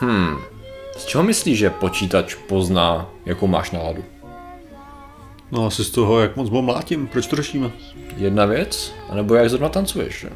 Hmm. 0.00 0.36
Z 0.96 1.04
čeho 1.04 1.24
myslíš, 1.24 1.58
že 1.58 1.70
počítač 1.70 2.34
pozná, 2.34 3.10
jakou 3.26 3.46
máš 3.46 3.70
náladu? 3.70 4.04
No 5.52 5.66
asi 5.66 5.84
z 5.84 5.90
toho, 5.90 6.20
jak 6.20 6.36
moc 6.36 6.50
ho 6.50 6.62
mlátím. 6.62 7.06
Proč 7.06 7.26
to 7.26 7.36
řešíme? 7.36 7.70
Jedna 8.16 8.44
věc? 8.44 8.94
A 9.08 9.14
nebo 9.14 9.34
jak 9.34 9.50
zrovna 9.50 9.68
tancuješ, 9.68 10.20
že? 10.20 10.30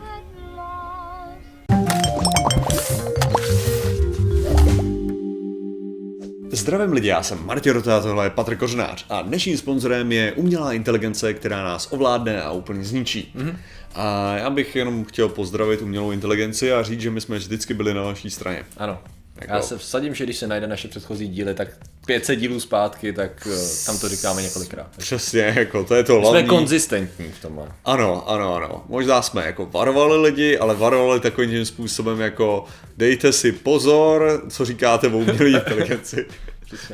Zdravím 6.52 6.92
lidi, 6.92 7.08
já 7.08 7.22
jsem 7.22 7.46
Martin 7.46 7.72
Rota, 7.72 8.00
tohle 8.00 8.26
je 8.26 8.30
Patrik 8.30 8.58
Kořnář 8.58 9.06
a 9.08 9.22
dnešním 9.22 9.58
sponzorem 9.58 10.12
je 10.12 10.32
umělá 10.32 10.72
inteligence, 10.72 11.34
která 11.34 11.64
nás 11.64 11.92
ovládne 11.92 12.42
a 12.42 12.52
úplně 12.52 12.84
zničí. 12.84 13.32
Mm-hmm. 13.36 13.56
A 13.94 14.36
já 14.36 14.50
bych 14.50 14.76
jenom 14.76 15.04
chtěl 15.04 15.28
pozdravit 15.28 15.82
umělou 15.82 16.10
inteligenci 16.10 16.72
a 16.72 16.82
říct, 16.82 17.00
že 17.00 17.10
my 17.10 17.20
jsme 17.20 17.38
vždycky 17.38 17.74
byli 17.74 17.94
na 17.94 18.02
vaší 18.02 18.30
straně. 18.30 18.62
Ano. 18.76 18.98
Jako... 19.40 19.54
Já 19.54 19.62
se 19.62 19.78
vsadím, 19.78 20.14
že 20.14 20.24
když 20.24 20.36
se 20.36 20.46
najde 20.46 20.66
naše 20.66 20.88
předchozí 20.88 21.28
díly, 21.28 21.54
tak 21.54 21.68
500 22.06 22.38
dílů 22.38 22.60
zpátky, 22.60 23.12
tak 23.12 23.46
uh, 23.46 23.52
tam 23.86 23.98
to 23.98 24.08
říkáme 24.08 24.42
několikrát. 24.42 24.86
Přesně, 24.96 25.54
jako 25.56 25.84
to 25.84 25.94
je 25.94 26.04
to 26.04 26.20
hlavní. 26.20 26.40
Jsme 26.40 26.48
konzistentní 26.48 27.28
v 27.28 27.42
tom. 27.42 27.68
Ano, 27.84 28.30
ano, 28.30 28.54
ano. 28.54 28.84
Možná 28.88 29.22
jsme 29.22 29.46
jako 29.46 29.66
varovali 29.66 30.16
lidi, 30.16 30.58
ale 30.58 30.74
varovali 30.74 31.20
takovým 31.20 31.50
tím 31.50 31.64
způsobem 31.64 32.20
jako 32.20 32.64
dejte 32.96 33.32
si 33.32 33.52
pozor, 33.52 34.42
co 34.48 34.64
říkáte 34.64 35.08
o 35.08 35.18
umělé 35.18 35.50
inteligenci. 35.58 36.26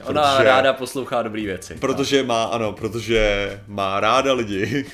Ona 0.03 0.35
protože, 0.37 0.49
ráda 0.49 0.73
poslouchá 0.73 1.23
dobré 1.23 1.43
věci. 1.43 1.75
Protože 1.75 2.17
tak. 2.17 2.27
má, 2.27 2.45
ano, 2.45 2.73
protože 2.73 3.61
má 3.67 4.01
ráda 4.01 4.33
lidi. 4.33 4.87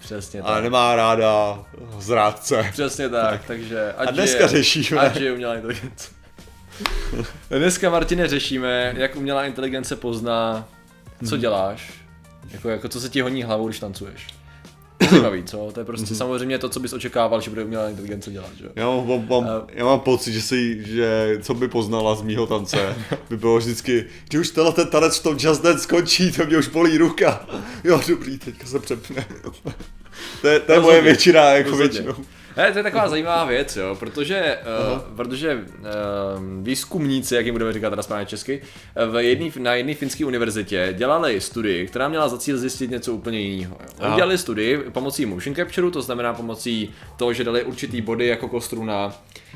Přesně 0.00 0.42
tak. 0.42 0.50
Ale 0.50 0.62
nemá 0.62 0.96
ráda 0.96 1.64
zrádce. 1.98 2.68
Přesně 2.72 3.08
tak, 3.08 3.30
tak. 3.30 3.44
takže 3.46 3.92
ať 3.96 4.08
A 4.08 4.10
dneska 4.10 4.42
je, 4.42 4.48
řešíme. 4.48 5.00
Ať 5.00 5.16
je 5.16 5.32
umělá 5.32 5.54
inteligence. 5.54 6.21
Dneska, 7.58 7.90
Martine, 7.90 8.28
řešíme, 8.28 8.94
jak 8.96 9.16
umělá 9.16 9.44
inteligence 9.44 9.96
pozná, 9.96 10.68
co 11.28 11.34
mhm. 11.34 11.40
děláš, 11.40 11.92
jako, 12.50 12.68
jako 12.68 12.88
co 12.88 13.00
se 13.00 13.08
ti 13.08 13.20
honí 13.20 13.42
hlavou, 13.42 13.66
když 13.66 13.80
tancuješ. 13.80 14.26
Zajímavý, 15.10 15.44
co? 15.44 15.70
To 15.74 15.80
je 15.80 15.84
prostě 15.84 16.14
mm-hmm. 16.14 16.16
samozřejmě 16.16 16.58
to, 16.58 16.68
co 16.68 16.80
bys 16.80 16.92
očekával, 16.92 17.40
že 17.40 17.50
bude 17.50 17.64
umělá 17.64 17.88
inteligence 17.88 18.30
dělat, 18.30 18.50
že? 18.60 18.68
Já 18.76 18.86
mám, 18.86 19.08
mám, 19.08 19.28
mám, 19.28 19.44
uh, 19.44 19.68
já 19.68 19.84
mám 19.84 20.00
pocit, 20.00 20.32
že, 20.32 20.42
si, 20.42 20.84
že 20.86 21.38
co 21.42 21.54
by 21.54 21.68
poznala 21.68 22.14
z 22.14 22.22
mýho 22.22 22.46
tance, 22.46 22.96
by 23.30 23.36
bylo 23.36 23.58
vždycky, 23.58 24.04
když 24.28 24.40
už 24.40 24.50
tenhle 24.50 24.72
ten 24.72 24.86
tanec 24.86 25.18
v 25.18 25.22
tom 25.22 25.36
Just 25.40 25.62
Dance 25.62 25.82
skončí, 25.82 26.32
to 26.32 26.46
mě 26.46 26.58
už 26.58 26.68
bolí 26.68 26.98
ruka. 26.98 27.46
Jo, 27.84 28.00
dobrý, 28.08 28.38
teďka 28.38 28.66
se 28.66 28.78
přepne. 28.78 29.26
to 30.40 30.48
je, 30.48 30.60
to 30.60 30.72
je 30.72 30.80
moje 30.80 31.02
většina, 31.02 31.42
jako 31.42 31.76
většinou. 31.76 32.14
Ne, 32.56 32.72
to 32.72 32.78
je 32.78 32.82
taková 32.82 33.08
zajímavá 33.08 33.44
věc, 33.44 33.76
jo, 33.76 33.96
protože, 33.98 34.58
uh, 34.92 35.16
protože 35.16 35.54
uh, 35.54 35.84
výzkumníci, 36.62 37.34
jak 37.34 37.46
jim 37.46 37.54
budeme 37.54 37.72
říkat 37.72 37.90
teda 37.90 38.02
správně 38.02 38.26
česky, 38.26 38.62
v 39.10 39.22
jedný, 39.22 39.52
na 39.58 39.74
jedné 39.74 39.94
finské 39.94 40.24
univerzitě 40.24 40.94
dělali 40.96 41.40
studii, 41.40 41.86
která 41.86 42.08
měla 42.08 42.28
za 42.28 42.38
cíl 42.38 42.58
zjistit 42.58 42.90
něco 42.90 43.12
úplně 43.12 43.40
jiného. 43.40 43.76
Oni 44.00 44.16
dělali 44.16 44.38
studii 44.38 44.78
pomocí 44.78 45.26
motion 45.26 45.56
capture, 45.56 45.90
to 45.90 46.02
znamená 46.02 46.34
pomocí 46.34 46.90
toho, 47.16 47.32
že 47.32 47.44
dali 47.44 47.64
určitý 47.64 48.00
body 48.00 48.26
jako 48.26 48.48
kostru 48.48 48.84
na, 48.84 49.14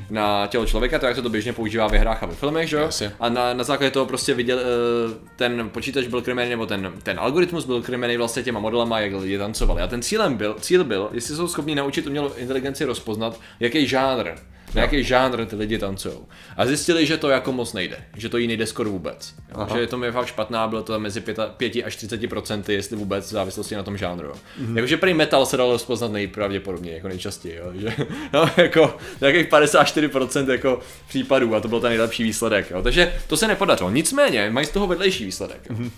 na 0.09 0.47
tělo 0.47 0.65
člověka, 0.65 0.99
tak 0.99 1.07
jak 1.07 1.15
se 1.15 1.21
to 1.21 1.29
běžně 1.29 1.53
používá 1.53 1.87
ve 1.87 1.97
hrách 1.97 2.23
a 2.23 2.25
ve 2.25 2.35
filmech, 2.35 2.69
že? 2.69 2.77
A 3.19 3.29
na, 3.29 3.53
na 3.53 3.63
základě 3.63 3.91
toho 3.91 4.05
prostě 4.05 4.33
viděl, 4.33 4.57
uh, 4.57 5.13
ten 5.35 5.69
počítač 5.69 6.07
byl 6.07 6.21
krmený, 6.21 6.49
nebo 6.49 6.65
ten, 6.65 6.91
ten 7.03 7.19
algoritmus 7.19 7.65
byl 7.65 7.81
krmený 7.81 8.17
vlastně 8.17 8.43
těma 8.43 8.59
modelama, 8.59 8.99
jak 8.99 9.13
lidi 9.13 9.37
tancovali. 9.37 9.81
A 9.81 9.87
ten 9.87 10.01
cílem 10.01 10.37
byl, 10.37 10.55
cíl 10.59 10.83
byl, 10.83 11.09
jestli 11.11 11.35
jsou 11.35 11.47
schopni 11.47 11.75
naučit 11.75 12.07
umělou 12.07 12.33
inteligenci 12.37 12.85
rozpoznat, 12.87 13.39
jaký 13.59 13.87
žánr, 13.87 14.31
na 14.75 14.81
jaký 14.81 15.03
žánr 15.03 15.45
ty 15.45 15.55
lidi 15.55 15.77
tancují. 15.77 16.15
A 16.57 16.65
zjistili, 16.65 17.05
že 17.05 17.17
to 17.17 17.29
jako 17.29 17.51
moc 17.51 17.73
nejde, 17.73 17.97
že 18.17 18.29
to 18.29 18.37
jí 18.37 18.47
nejde 18.47 18.65
skoro 18.65 18.89
vůbec. 18.89 19.33
Jo? 19.51 19.67
Že 19.73 19.79
je 19.79 19.87
to 19.87 19.97
mi 19.97 20.11
fakt 20.11 20.27
špatná, 20.27 20.67
bylo 20.67 20.83
to 20.83 20.99
mezi 20.99 21.21
5, 21.21 21.39
5 21.57 21.73
až 21.85 21.95
30 21.95 22.27
procenty, 22.29 22.73
jestli 22.73 22.95
vůbec 22.95 23.27
v 23.27 23.31
závislosti 23.31 23.75
na 23.75 23.83
tom 23.83 23.97
žánru. 23.97 24.31
Mm-hmm. 24.31 24.75
Jakože 24.75 24.97
prý 24.97 25.13
metal 25.13 25.45
se 25.45 25.57
dalo 25.57 25.71
rozpoznat 25.71 26.11
nejpravděpodobněji, 26.11 26.95
jako 26.95 27.07
nejčastěji, 27.07 27.55
jo? 27.55 27.71
Že, 27.75 27.93
no, 28.33 28.49
jako 28.57 28.97
nějakých 29.21 29.49
54% 29.49 30.51
jako 30.51 30.79
případů 31.07 31.55
a 31.55 31.59
to 31.59 31.67
byl 31.67 31.79
ten 31.79 31.89
nejlepší 31.89 32.23
výsledek. 32.23 32.71
Jo? 32.71 32.81
Takže 32.81 33.13
to 33.27 33.37
se 33.37 33.47
nepodařilo. 33.47 33.89
Nicméně 33.89 34.49
mají 34.49 34.65
z 34.65 34.69
toho 34.71 34.87
vedlejší 34.87 35.25
výsledek. 35.25 35.61
Jo? 35.69 35.75
Mm-hmm. 35.75 35.91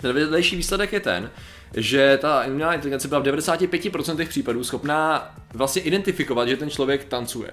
Ten 0.00 0.12
vedlejší 0.12 0.56
výsledek 0.56 0.92
je 0.92 1.00
ten, 1.00 1.30
že 1.74 2.18
ta 2.22 2.44
umělá 2.46 2.74
inteligence 2.74 3.08
byla 3.08 3.20
v 3.20 3.24
95% 3.24 4.28
případů 4.28 4.64
schopná 4.64 5.34
vlastně 5.54 5.82
identifikovat, 5.82 6.48
že 6.48 6.56
ten 6.56 6.70
člověk 6.70 7.04
tancuje. 7.04 7.50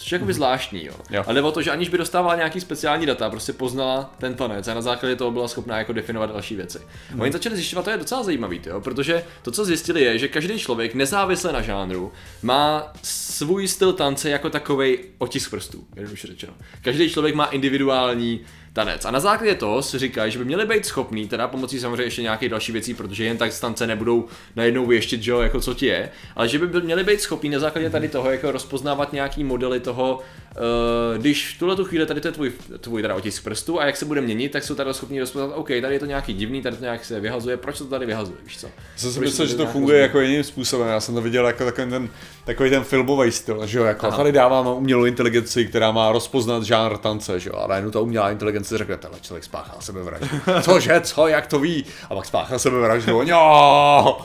Což 0.00 0.12
je 0.12 0.16
jakoby 0.16 0.34
zvláštní, 0.34 0.84
jo. 0.84 0.94
jo. 1.10 1.24
Ale 1.26 1.42
o 1.42 1.52
to, 1.52 1.62
že 1.62 1.70
aniž 1.70 1.88
by 1.88 1.98
dostávala 1.98 2.36
nějaký 2.36 2.60
speciální 2.60 3.06
data, 3.06 3.30
prostě 3.30 3.52
poznala 3.52 4.14
ten 4.18 4.34
tanec 4.34 4.68
a 4.68 4.74
na 4.74 4.80
základě 4.80 5.16
toho 5.16 5.30
byla 5.30 5.48
schopná 5.48 5.78
jako 5.78 5.92
definovat 5.92 6.32
další 6.32 6.56
věci. 6.56 6.78
Hmm. 7.10 7.20
Oni 7.20 7.32
začali 7.32 7.56
zjišťovat, 7.56 7.84
to 7.84 7.90
je 7.90 7.96
docela 7.96 8.22
zajímavý, 8.22 8.60
jo, 8.66 8.80
protože 8.80 9.24
to, 9.42 9.50
co 9.50 9.64
zjistili, 9.64 10.02
je, 10.02 10.18
že 10.18 10.28
každý 10.28 10.58
člověk, 10.58 10.94
nezávisle 10.94 11.52
na 11.52 11.62
žánru, 11.62 12.12
má 12.42 12.92
svůj 13.02 13.68
styl 13.68 13.92
tance 13.92 14.30
jako 14.30 14.50
takový 14.50 14.98
otisk 15.18 15.50
prstů, 15.50 15.84
už 16.12 16.24
řečeno. 16.24 16.52
Každý 16.82 17.10
člověk 17.10 17.34
má 17.34 17.44
individuální 17.44 18.40
tanec. 18.72 19.04
A 19.04 19.10
na 19.10 19.20
základě 19.20 19.54
toho 19.54 19.82
si 19.82 19.98
říkají, 19.98 20.32
že 20.32 20.38
by 20.38 20.44
měli 20.44 20.66
být 20.66 20.86
schopní, 20.86 21.28
teda 21.28 21.48
pomocí 21.48 21.80
samozřejmě 21.80 22.02
ještě 22.02 22.22
nějakých 22.22 22.48
dalších 22.48 22.72
věcí, 22.72 22.94
protože 22.94 23.24
jen 23.24 23.36
tak 23.36 23.52
stance 23.52 23.86
nebudou 23.86 24.28
najednou 24.56 24.86
věštit, 24.86 25.22
že 25.22 25.30
jo, 25.30 25.40
jako 25.40 25.60
co 25.60 25.74
ti 25.74 25.86
je, 25.86 26.10
ale 26.36 26.48
že 26.48 26.58
by 26.58 26.80
měli 26.80 27.04
být 27.04 27.20
schopní 27.20 27.50
na 27.50 27.58
základě 27.58 27.90
tady 27.90 28.08
toho 28.08 28.30
jako 28.30 28.52
rozpoznávat 28.52 29.12
nějaký 29.12 29.44
modely 29.44 29.80
toho, 29.80 30.18
uh, 30.18 31.18
když 31.18 31.54
v 31.54 31.58
tuhle 31.58 31.76
tu 31.76 31.84
chvíli 31.84 32.06
tady 32.06 32.20
to 32.20 32.28
je 32.28 32.32
tvůj, 32.32 32.52
tvůj 32.80 33.02
teda 33.02 33.14
otisk 33.14 33.44
prstu 33.44 33.80
a 33.80 33.86
jak 33.86 33.96
se 33.96 34.04
bude 34.04 34.20
měnit, 34.20 34.52
tak 34.52 34.64
jsou 34.64 34.74
tady 34.74 34.94
schopni 34.94 35.20
rozpoznat, 35.20 35.52
OK, 35.54 35.68
tady 35.68 35.94
je 35.94 35.98
to 35.98 36.06
nějaký 36.06 36.34
divný, 36.34 36.62
tady 36.62 36.76
to 36.76 36.82
nějak 36.82 37.04
se 37.04 37.20
vyhazuje, 37.20 37.56
proč 37.56 37.78
to 37.78 37.84
tady 37.84 38.06
vyhazuje, 38.06 38.38
víš 38.44 38.58
co? 38.58 38.66
Já 38.66 39.10
jsem 39.10 39.22
myslel, 39.22 39.46
že 39.48 39.54
to 39.54 39.66
funguje 39.66 40.00
jako 40.00 40.20
jiným 40.20 40.44
způsobem, 40.44 40.88
já 40.88 41.00
jsem 41.00 41.14
to 41.14 41.22
viděl 41.22 41.46
jako 41.46 41.64
takový 41.64 41.90
ten, 41.90 42.08
takový 42.50 42.70
ten 42.70 42.84
filmový 42.84 43.32
styl, 43.32 43.66
že 43.66 43.78
jo, 43.78 43.84
jako 43.84 44.06
Aha. 44.06 44.16
tady 44.16 44.32
dáváme 44.32 44.70
umělou 44.70 45.04
inteligenci, 45.04 45.66
která 45.66 45.92
má 45.92 46.12
rozpoznat 46.12 46.62
žánr 46.62 46.96
tance, 46.96 47.40
že 47.40 47.50
jo, 47.50 47.56
a 47.56 47.66
najednou 47.66 47.90
ta 47.90 48.00
umělá 48.00 48.30
inteligence 48.30 48.78
řekne, 48.78 48.96
tenhle 48.96 49.20
člověk 49.20 49.44
spáchal 49.44 49.76
sebevraždu. 49.80 50.26
Cože, 50.62 51.00
co, 51.00 51.28
jak 51.28 51.46
to 51.46 51.58
ví? 51.58 51.84
A 52.10 52.14
pak 52.14 52.26
spáchal 52.26 52.58
sebevraždu, 52.58 53.22
jo. 53.22 54.18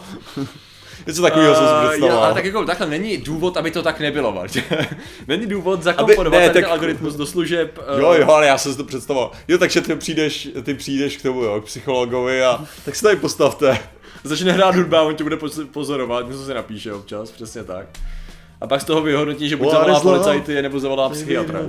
Něco 1.07 1.21
takového 1.21 1.51
uh, 1.53 1.57
jsem 1.57 1.67
si 1.67 1.73
eh, 1.73 1.89
představoval. 1.89 2.23
ale 2.23 2.33
tak 2.33 2.45
jako 2.45 2.65
takhle 2.65 2.87
není 2.87 3.17
důvod, 3.17 3.57
aby 3.57 3.71
to 3.71 3.83
tak 3.83 3.99
nebylo, 3.99 4.31
Martě. 4.31 4.63
není 5.27 5.45
důvod 5.45 5.83
zakomponovat 5.83 6.39
ne, 6.39 6.49
ten 6.49 6.63
tak... 6.63 6.71
algoritmus 6.71 7.15
do 7.15 7.25
služeb. 7.25 7.79
Uh... 7.93 7.99
Jo, 7.99 8.13
jo, 8.13 8.31
ale 8.31 8.47
já 8.47 8.57
jsem 8.57 8.71
si 8.71 8.77
to 8.77 8.83
představoval. 8.83 9.31
Jo, 9.47 9.57
takže 9.57 9.81
ty 9.81 9.95
přijdeš, 9.95 10.49
ty 10.63 10.73
přijdeš 10.73 11.17
k 11.17 11.21
tomu, 11.21 11.43
jo, 11.43 11.61
k 11.61 11.65
psychologovi 11.65 12.43
a 12.43 12.65
tak 12.85 12.95
se 12.95 13.03
tady 13.03 13.15
postavte. 13.15 13.79
Začne 14.23 14.51
hrát 14.51 14.75
hudba, 14.75 15.01
on 15.01 15.15
tě 15.15 15.23
bude 15.23 15.37
pozorovat, 15.71 16.27
něco 16.29 16.45
se 16.45 16.53
napíše 16.53 16.93
občas, 16.93 17.31
přesně 17.31 17.63
tak. 17.63 17.85
A 18.65 18.67
pak 18.67 18.81
z 18.81 18.85
toho 18.85 19.01
vyhodnotí, 19.01 19.49
že 19.49 19.55
buď 19.55 19.71
zavolá 19.71 19.99
policajty, 19.99 20.61
nebo 20.61 20.79
zavolá 20.79 21.09
psychiatra. 21.09 21.59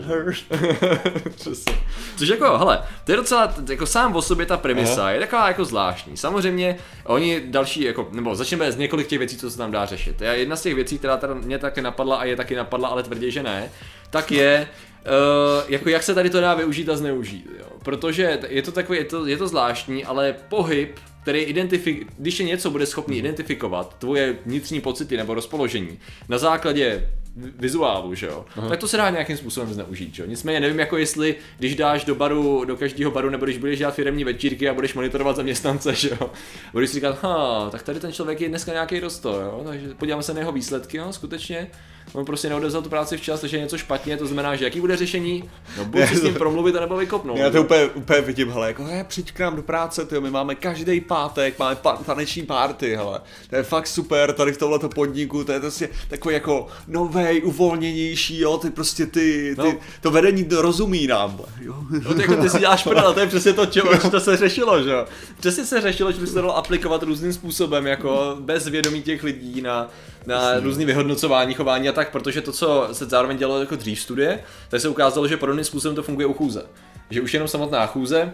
Což 2.17 2.29
jako, 2.29 2.59
hele, 2.59 2.83
to 3.05 3.13
je 3.13 3.17
docela, 3.17 3.55
jako 3.69 3.87
sám 3.87 4.17
o 4.17 4.23
sobě 4.23 4.47
ta 4.47 4.57
premisa 4.57 5.01
Aha. 5.01 5.11
je 5.11 5.21
taková 5.21 5.49
jako 5.49 5.65
zvláštní. 5.65 6.17
Samozřejmě, 6.17 6.77
oni 7.05 7.43
další, 7.47 7.83
jako, 7.83 8.09
nebo 8.13 8.35
začneme 8.35 8.73
z 8.73 8.77
několik 8.77 9.07
těch 9.07 9.19
věcí, 9.19 9.37
co 9.37 9.51
se 9.51 9.59
tam 9.59 9.71
dá 9.71 9.87
řešit. 9.87 10.21
Já 10.21 10.33
jedna 10.33 10.57
z 10.57 10.63
těch 10.63 10.75
věcí, 10.75 10.99
která 10.99 11.17
teda 11.17 11.35
mě 11.35 11.59
taky 11.59 11.83
napadla 11.83 12.17
a 12.17 12.25
je 12.25 12.37
taky 12.37 12.55
napadla, 12.55 12.89
ale 12.89 13.03
tvrdě, 13.03 13.31
že 13.31 13.43
ne, 13.43 13.71
tak 14.11 14.33
je, 14.33 14.69
Uh, 15.07 15.65
jako 15.69 15.89
jak 15.89 16.03
se 16.03 16.15
tady 16.15 16.31
to 16.31 16.41
dá 16.41 16.55
využít 16.55 16.89
a 16.89 16.97
zneužít, 16.97 17.47
jo? 17.59 17.67
protože 17.83 18.39
je 18.49 18.63
to 18.63 18.73
takový, 18.73 18.99
je 18.99 19.05
to, 19.05 19.27
je 19.27 19.37
to 19.37 19.49
zvláštní, 19.49 20.05
ale 20.05 20.35
pohyb 20.49 20.99
který 21.27 21.41
identifik, 21.41 22.07
když 22.19 22.41
je 22.41 22.47
něco 22.47 22.71
bude 22.71 22.87
schopný 22.87 23.19
identifikovat, 23.19 23.99
tvoje 23.99 24.39
vnitřní 24.47 24.81
pocity 24.81 25.17
nebo 25.17 25.35
rozpoložení 25.35 25.99
na 26.29 26.39
základě 26.39 27.11
vizuálu, 27.37 28.15
že 28.15 28.27
jo, 28.27 28.45
Aha. 28.57 28.69
tak 28.69 28.81
to 28.81 28.89
se 28.89 28.97
dá 28.97 29.11
nějakým 29.11 29.37
způsobem 29.37 29.75
zneužít, 29.75 30.15
že 30.15 30.23
jo. 30.23 30.29
Nicméně 30.29 30.61
nevím, 30.61 30.79
jako 30.79 30.97
jestli, 30.97 31.35
když 31.59 31.75
dáš 31.75 32.05
do 32.05 32.15
baru, 32.15 32.65
do 32.65 32.77
každého 32.77 33.11
baru, 33.11 33.31
nebo 33.31 33.45
když 33.45 33.59
budeš 33.59 33.79
dělat 33.79 33.95
firmní 33.95 34.25
večírky 34.25 34.69
a 34.69 34.75
budeš 34.75 34.95
monitorovat 34.95 35.37
zaměstnance, 35.37 35.95
že 35.95 36.09
jo, 36.21 36.31
budeš 36.73 36.91
si 36.91 36.95
říkat, 36.95 37.23
ha, 37.23 37.69
tak 37.71 37.83
tady 37.83 38.01
ten 38.01 38.13
člověk 38.13 38.41
je 38.41 38.49
dneska 38.49 38.73
nějaký 38.73 39.01
rosto, 39.01 39.41
jo, 39.41 39.63
takže 39.67 39.95
podíváme 39.95 40.23
se 40.23 40.35
na 40.35 40.41
jeho 40.41 40.53
výsledky, 40.53 40.97
jo, 40.97 41.13
skutečně, 41.13 41.67
on 42.13 42.25
prostě 42.25 42.49
neodevzal 42.49 42.83
tu 42.83 42.89
práci 42.89 43.17
včas, 43.17 43.41
takže 43.41 43.57
je 43.57 43.63
něco 43.63 43.79
špatně, 43.79 44.17
to 44.17 44.27
znamená, 44.27 44.57
že 44.57 44.65
jaký 44.65 44.81
bude 44.81 44.97
řešení? 44.97 45.51
No 45.79 45.85
buď 45.85 46.09
si 46.09 46.17
s 46.17 46.23
ním 46.23 46.35
promluvit, 46.35 46.75
nebo 46.75 46.97
vykopnout. 46.97 47.39
Já 47.39 47.51
to 47.51 47.63
úplně, 47.63 47.87
úplně 47.87 48.21
vidím, 48.21 48.51
hele, 48.51 48.67
jako 48.67 48.85
he, 48.85 49.05
přijď 49.05 49.33
k 49.33 49.41
nám 49.41 49.57
do 49.57 49.63
práce, 49.63 50.05
tyjo, 50.05 50.21
my 50.21 50.31
máme 50.31 50.55
každý 50.55 51.01
pátek, 51.01 51.59
máme 51.59 51.75
pa- 51.75 51.97
taneční 51.97 52.43
párty, 52.43 52.97
hele, 52.97 53.21
to 53.51 53.57
je 53.57 53.63
fakt 53.63 53.87
super, 53.87 54.33
tady 54.33 54.53
v 54.53 54.59
tomhle 54.59 54.79
podniku, 54.79 55.45
to 55.45 55.53
je 55.53 55.61
prostě 55.61 55.89
takový 56.09 56.35
jako 56.35 56.67
novej, 56.89 57.43
uvolněnější, 57.45 58.41
jo, 58.41 58.59
ty 58.59 58.71
prostě 58.71 59.07
ty, 59.07 59.57
ty 59.63 59.69
no. 59.69 59.75
to 60.01 60.11
vedení 60.11 60.45
to 60.45 60.63
rozumí 60.63 61.07
nám, 61.07 61.41
jo. 61.61 61.75
No 62.05 62.15
ty, 62.15 62.21
jako 62.21 62.37
ty 62.37 62.51
si 62.51 62.59
děláš 62.59 62.83
prdel, 62.83 63.15
to 63.15 63.21
je 63.21 63.27
přesně 63.27 63.53
to, 63.53 63.67
čeho, 63.67 64.11
to 64.11 64.21
se 64.21 64.37
řešilo, 64.37 64.83
že 64.83 64.91
jo. 64.91 65.07
Přesně 65.41 65.65
se 65.65 65.81
řešilo, 65.81 66.13
že 66.13 66.21
by 66.21 66.27
se 66.27 66.35
to 66.35 66.41
dalo 66.41 66.57
aplikovat 66.57 67.03
různým 67.03 67.33
způsobem, 67.33 67.87
jako 67.87 68.37
bez 68.41 68.69
vědomí 68.69 69.03
těch 69.03 69.23
lidí 69.23 69.63
na 69.63 69.91
na 70.27 70.61
různý 70.61 70.85
vyhodnocování 70.85 71.55
chování 71.55 71.89
a 71.89 71.93
tak, 71.97 72.11
protože 72.11 72.43
to, 72.43 72.53
co 72.53 72.89
se 72.93 73.05
zároveň 73.05 73.37
dělalo 73.37 73.61
jako 73.61 73.77
dřív 73.77 74.01
studie, 74.01 74.41
tak 74.69 74.81
se 74.81 74.89
ukázalo, 74.89 75.29
že 75.29 75.37
podobným 75.37 75.65
způsobem 75.65 75.97
to 75.97 76.03
funguje 76.03 76.27
u 76.27 76.33
chůze. 76.35 76.63
že 77.11 77.21
už 77.21 77.35
jenom 77.35 77.49
samotná 77.49 77.87
chůze, 77.87 78.33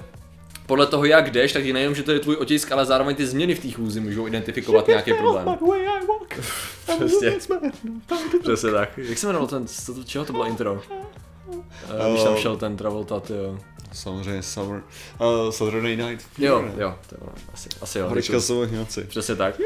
podle 0.66 0.86
toho, 0.86 1.04
jak 1.04 1.30
jdeš, 1.30 1.52
tak 1.52 1.64
nejenom, 1.64 1.94
že 1.94 2.02
to 2.02 2.12
je 2.12 2.20
tvůj 2.20 2.36
otisk, 2.36 2.72
ale 2.72 2.86
zároveň 2.86 3.16
ty 3.16 3.26
změny 3.26 3.54
v 3.54 3.60
té 3.60 3.70
chůzi 3.70 4.00
můžou 4.00 4.26
identifikovat 4.26 4.88
nějaký 4.88 5.12
problém. 5.14 5.58
Přesně. 6.96 7.30
Přesně 8.42 8.70
tak. 8.70 8.98
Jak 8.98 9.18
se 9.18 9.26
jmenoval 9.26 9.48
ten, 9.48 9.66
co, 9.66 10.04
čeho 10.04 10.24
to 10.24 10.32
bylo 10.32 10.46
intro? 10.46 10.82
Uh, 11.48 12.10
když 12.10 12.22
tam 12.22 12.36
šel 12.36 12.56
ten 12.56 12.76
Travolta, 12.76 13.22
jo. 13.28 13.58
Samozřejmě 13.92 14.42
Summer, 14.42 14.82
uh, 15.20 15.50
Saturday 15.50 15.96
Night 15.96 16.22
Fever. 16.22 16.50
Jo, 16.50 16.64
jo, 16.78 16.94
to 17.08 17.16
jo, 17.20 17.32
asi, 17.54 17.68
asi 17.80 17.98
jo. 17.98 18.08
Horička 18.08 18.40
jsou. 18.40 18.66
Přesně 19.08 19.36
tak. 19.36 19.60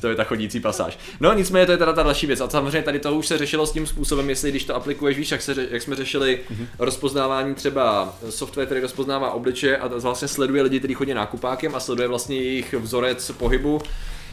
to 0.00 0.08
je 0.08 0.16
ta 0.16 0.24
chodící 0.24 0.60
pasáž. 0.60 0.98
No 1.20 1.34
nicméně 1.34 1.66
to 1.66 1.72
je 1.72 1.78
teda 1.78 1.92
ta 1.92 2.02
další 2.02 2.26
věc. 2.26 2.40
A 2.40 2.48
samozřejmě 2.48 2.82
tady 2.82 2.98
to 2.98 3.14
už 3.14 3.26
se 3.26 3.38
řešilo 3.38 3.66
s 3.66 3.72
tím 3.72 3.86
způsobem, 3.86 4.30
jestli 4.30 4.50
když 4.50 4.64
to 4.64 4.76
aplikuješ, 4.76 5.18
víš, 5.18 5.30
jak, 5.30 5.42
se, 5.42 5.68
jak 5.70 5.82
jsme 5.82 5.96
řešili 5.96 6.40
mm-hmm. 6.50 6.66
rozpoznávání 6.78 7.54
třeba 7.54 8.14
software, 8.30 8.66
který 8.66 8.80
rozpoznává 8.80 9.30
obliče 9.30 9.76
a 9.76 9.86
vlastně 9.86 10.28
sleduje 10.28 10.62
lidi, 10.62 10.78
kteří 10.78 10.94
chodí 10.94 11.14
nákupákem 11.14 11.74
a 11.74 11.80
sleduje 11.80 12.08
vlastně 12.08 12.36
jejich 12.36 12.74
vzorec 12.74 13.30
pohybu 13.30 13.80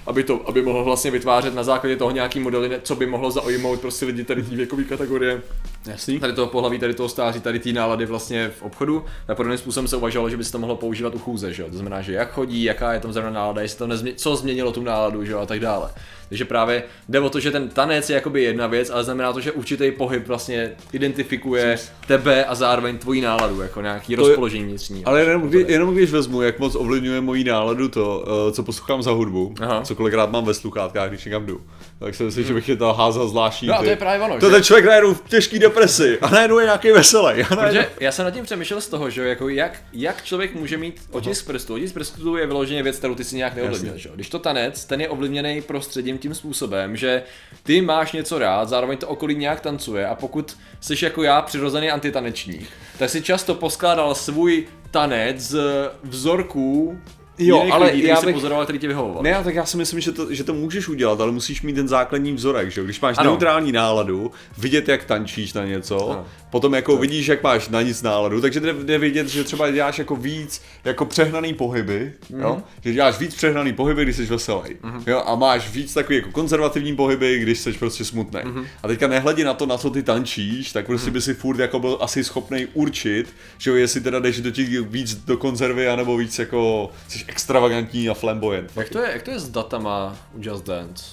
aby, 0.07 0.23
to, 0.23 0.49
aby 0.49 0.61
mohl 0.61 0.83
vlastně 0.83 1.11
vytvářet 1.11 1.55
na 1.55 1.63
základě 1.63 1.95
toho 1.95 2.11
nějaký 2.11 2.39
modely, 2.39 2.79
co 2.83 2.95
by 2.95 3.05
mohlo 3.05 3.31
zaujmout 3.31 3.81
prostě 3.81 4.05
lidi 4.05 4.23
tady 4.23 4.43
té 4.43 4.55
věkové 4.55 4.83
kategorie. 4.83 5.41
Jasný. 5.85 6.19
Tady 6.19 6.33
toho 6.33 6.47
pohlaví, 6.47 6.79
tady 6.79 6.93
toho 6.93 7.09
stáří, 7.09 7.39
tady 7.39 7.59
té 7.59 7.73
nálady 7.73 8.05
vlastně 8.05 8.49
v 8.49 8.61
obchodu. 8.61 9.05
Tak 9.27 9.37
podobným 9.37 9.57
způsobem 9.57 9.87
se 9.87 9.95
uvažovalo, 9.95 10.29
že 10.29 10.37
by 10.37 10.43
se 10.43 10.51
to 10.51 10.59
mohlo 10.59 10.75
používat 10.75 11.15
u 11.15 11.19
chůze, 11.19 11.53
že 11.53 11.63
jo? 11.63 11.69
To 11.69 11.75
znamená, 11.75 12.01
že 12.01 12.13
jak 12.13 12.31
chodí, 12.31 12.63
jaká 12.63 12.93
je 12.93 12.99
tam 12.99 13.13
zrovna 13.13 13.31
nálada, 13.31 13.61
jestli 13.61 13.77
to 13.77 13.87
nezmě, 13.87 14.13
co 14.13 14.35
změnilo 14.35 14.71
tu 14.71 14.81
náladu, 14.81 15.25
že 15.25 15.31
jo, 15.31 15.39
a 15.39 15.45
tak 15.45 15.59
dále. 15.59 15.89
Takže 16.29 16.45
právě 16.45 16.83
jde 17.09 17.19
o 17.19 17.29
to, 17.29 17.39
že 17.39 17.51
ten 17.51 17.69
tanec 17.69 18.09
je 18.09 18.13
jakoby 18.13 18.43
jedna 18.43 18.67
věc, 18.67 18.89
ale 18.89 19.03
znamená 19.03 19.33
to, 19.33 19.39
že 19.39 19.51
určitý 19.51 19.91
pohyb 19.91 20.27
vlastně 20.27 20.71
identifikuje 20.93 21.77
tebe 22.07 22.45
a 22.45 22.55
zároveň 22.55 22.97
tvoji 22.97 23.21
náladu, 23.21 23.61
jako 23.61 23.81
nějaký 23.81 24.15
to 24.15 24.21
rozpoložení 24.21 24.63
vnitřní. 24.63 25.05
Ale 25.05 25.21
jenom, 25.21 25.41
kdy, 25.41 25.65
jenom 25.67 25.93
když 25.93 26.11
vezmu, 26.11 26.41
jak 26.41 26.59
moc 26.59 26.75
ovlivňuje 26.75 27.21
moji 27.21 27.43
náladu 27.43 27.89
to, 27.89 28.25
uh, 28.47 28.53
co 28.53 28.63
poslouchám 28.63 29.03
za 29.03 29.11
hudbu, 29.11 29.55
Aha. 29.61 29.81
co 29.81 29.95
kolikrát 29.95 30.31
mám 30.31 30.45
ve 30.45 30.53
sluchátkách, 30.53 31.09
když 31.09 31.25
někam 31.25 31.45
jdu, 31.45 31.61
tak 31.99 32.15
si 32.15 32.23
myslím, 32.23 32.43
hmm. 32.43 32.47
že 32.47 32.53
bych 32.53 32.69
je 32.69 32.75
to 32.75 32.93
házal 32.93 33.27
zvláštní. 33.27 33.67
No 33.67 33.73
a 33.73 33.83
to 33.83 33.89
je 33.89 33.95
právě 33.95 34.25
ono. 34.25 34.39
To 34.39 34.49
ten 34.49 34.63
člověk 34.63 34.85
najednou 34.85 35.13
v 35.13 35.21
těžký 35.29 35.59
depresi 35.59 36.17
a 36.21 36.29
najednou 36.29 36.59
je 36.59 36.65
nějaký 36.65 36.91
veselý. 36.91 37.43
Protože 37.47 37.89
já 37.99 38.11
jsem 38.11 38.25
nad 38.25 38.31
tím 38.31 38.43
přemýšlel 38.43 38.81
z 38.81 38.87
toho, 38.87 39.09
že 39.09 39.27
jako 39.27 39.49
jak, 39.49 39.81
jak 39.93 40.23
člověk 40.23 40.55
může 40.55 40.77
mít 40.77 41.01
otisk 41.11 41.47
prstů. 41.47 41.73
Otisk 41.73 41.93
prstů 41.93 42.35
je 42.35 42.47
vyloženě 42.47 42.83
věc, 42.83 42.97
kterou 42.97 43.15
ty 43.15 43.23
si 43.23 43.35
nějak 43.35 43.55
neovlivnil. 43.55 43.93
Když 44.15 44.29
to 44.29 44.39
tanec, 44.39 44.85
ten 44.85 45.01
je 45.01 45.09
ovlivněný 45.09 45.61
prostředím 45.61 46.16
tím 46.17 46.33
způsobem, 46.35 46.97
že 46.97 47.23
ty 47.63 47.81
máš 47.81 48.11
něco 48.11 48.39
rád, 48.39 48.69
zároveň 48.69 48.97
to 48.97 49.07
okolí 49.07 49.35
nějak 49.35 49.61
tancuje 49.61 50.07
a 50.07 50.15
pokud 50.15 50.57
jsi 50.79 51.05
jako 51.05 51.23
já 51.23 51.41
přirozený 51.41 51.91
antitanečník, 51.91 52.69
tak 52.99 53.09
si 53.09 53.21
často 53.21 53.55
poskládal 53.55 54.15
svůj 54.15 54.67
tanec 54.91 55.39
z 55.39 55.59
vzorků 56.03 57.01
Jo, 57.39 57.67
ale 57.71 57.91
lidí, 57.91 58.03
já 58.03 58.21
bych... 58.21 58.35
pozoroval, 58.35 58.63
který 58.63 58.79
tě 58.79 58.87
vyhovoval. 58.87 59.23
Ne, 59.23 59.41
tak 59.43 59.55
já 59.55 59.65
si 59.65 59.77
myslím, 59.77 59.99
že 59.99 60.11
to, 60.11 60.33
že 60.33 60.43
to 60.43 60.53
můžeš 60.53 60.87
udělat, 60.87 61.21
ale 61.21 61.31
musíš 61.31 61.61
mít 61.61 61.73
ten 61.73 61.87
základní 61.87 62.33
vzorek, 62.33 62.71
že 62.71 62.83
Když 62.83 63.01
máš 63.01 63.17
ano. 63.17 63.29
neutrální 63.29 63.71
náladu, 63.71 64.31
vidět, 64.57 64.87
jak 64.87 65.03
tančíš 65.03 65.53
na 65.53 65.65
něco, 65.65 66.09
ano. 66.09 66.25
potom 66.49 66.73
jako 66.73 66.91
to. 66.91 66.97
vidíš, 66.97 67.27
jak 67.27 67.43
máš 67.43 67.69
na 67.69 67.81
nic 67.81 68.01
náladu, 68.01 68.41
takže 68.41 68.59
jde, 68.59 68.73
jde 68.73 68.97
vidět, 68.97 69.27
že 69.27 69.43
třeba 69.43 69.71
děláš 69.71 69.99
jako 69.99 70.15
víc 70.15 70.61
jako 70.83 71.05
přehnaný 71.05 71.53
pohyby, 71.53 72.13
mm. 72.29 72.41
jo? 72.41 72.61
Že 72.83 72.93
děláš 72.93 73.19
víc 73.19 73.35
přehnaný 73.35 73.73
pohyby, 73.73 74.03
když 74.03 74.15
jsi 74.15 74.25
veselý, 74.25 74.75
mm. 74.83 75.03
jo? 75.07 75.23
A 75.25 75.35
máš 75.35 75.71
víc 75.71 75.93
takový 75.93 76.15
jako 76.15 76.31
konzervativní 76.31 76.95
pohyby, 76.95 77.39
když 77.39 77.59
jsi 77.59 77.73
prostě 77.73 78.05
smutný. 78.05 78.39
Mm. 78.45 78.65
A 78.83 78.87
teďka 78.87 79.07
nehledě 79.07 79.45
na 79.45 79.53
to, 79.53 79.65
na 79.65 79.77
co 79.77 79.89
ty 79.89 80.03
tančíš, 80.03 80.71
tak 80.71 80.85
prostě 80.85 81.09
mm. 81.09 81.13
by 81.13 81.21
si 81.21 81.33
furt 81.33 81.59
jako 81.59 81.79
byl 81.79 81.97
asi 82.01 82.23
schopný 82.23 82.67
určit, 82.73 83.33
že 83.57 83.69
jo, 83.69 83.75
jestli 83.75 84.01
teda 84.01 84.19
jdeš 84.19 84.41
do 84.41 84.51
těch 84.51 84.81
víc 84.81 85.15
do 85.15 85.37
konzervy, 85.37 85.87
anebo 85.87 86.17
víc 86.17 86.39
jako 86.39 86.89
jsi 87.07 87.26
extravagantní 87.27 88.09
a 88.09 88.13
flamboyant. 88.13 88.71
Jak 88.75 88.89
to 88.89 88.99
je, 88.99 89.11
jak 89.11 89.23
to 89.23 89.31
je 89.31 89.39
s 89.39 89.49
datama 89.49 90.17
u 90.33 90.39
Just 90.41 90.65
Dance? 90.65 91.03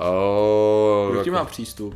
Uh, 0.00 1.12
Kdo 1.12 1.24
k 1.24 1.32
má 1.32 1.44
přístup? 1.44 1.94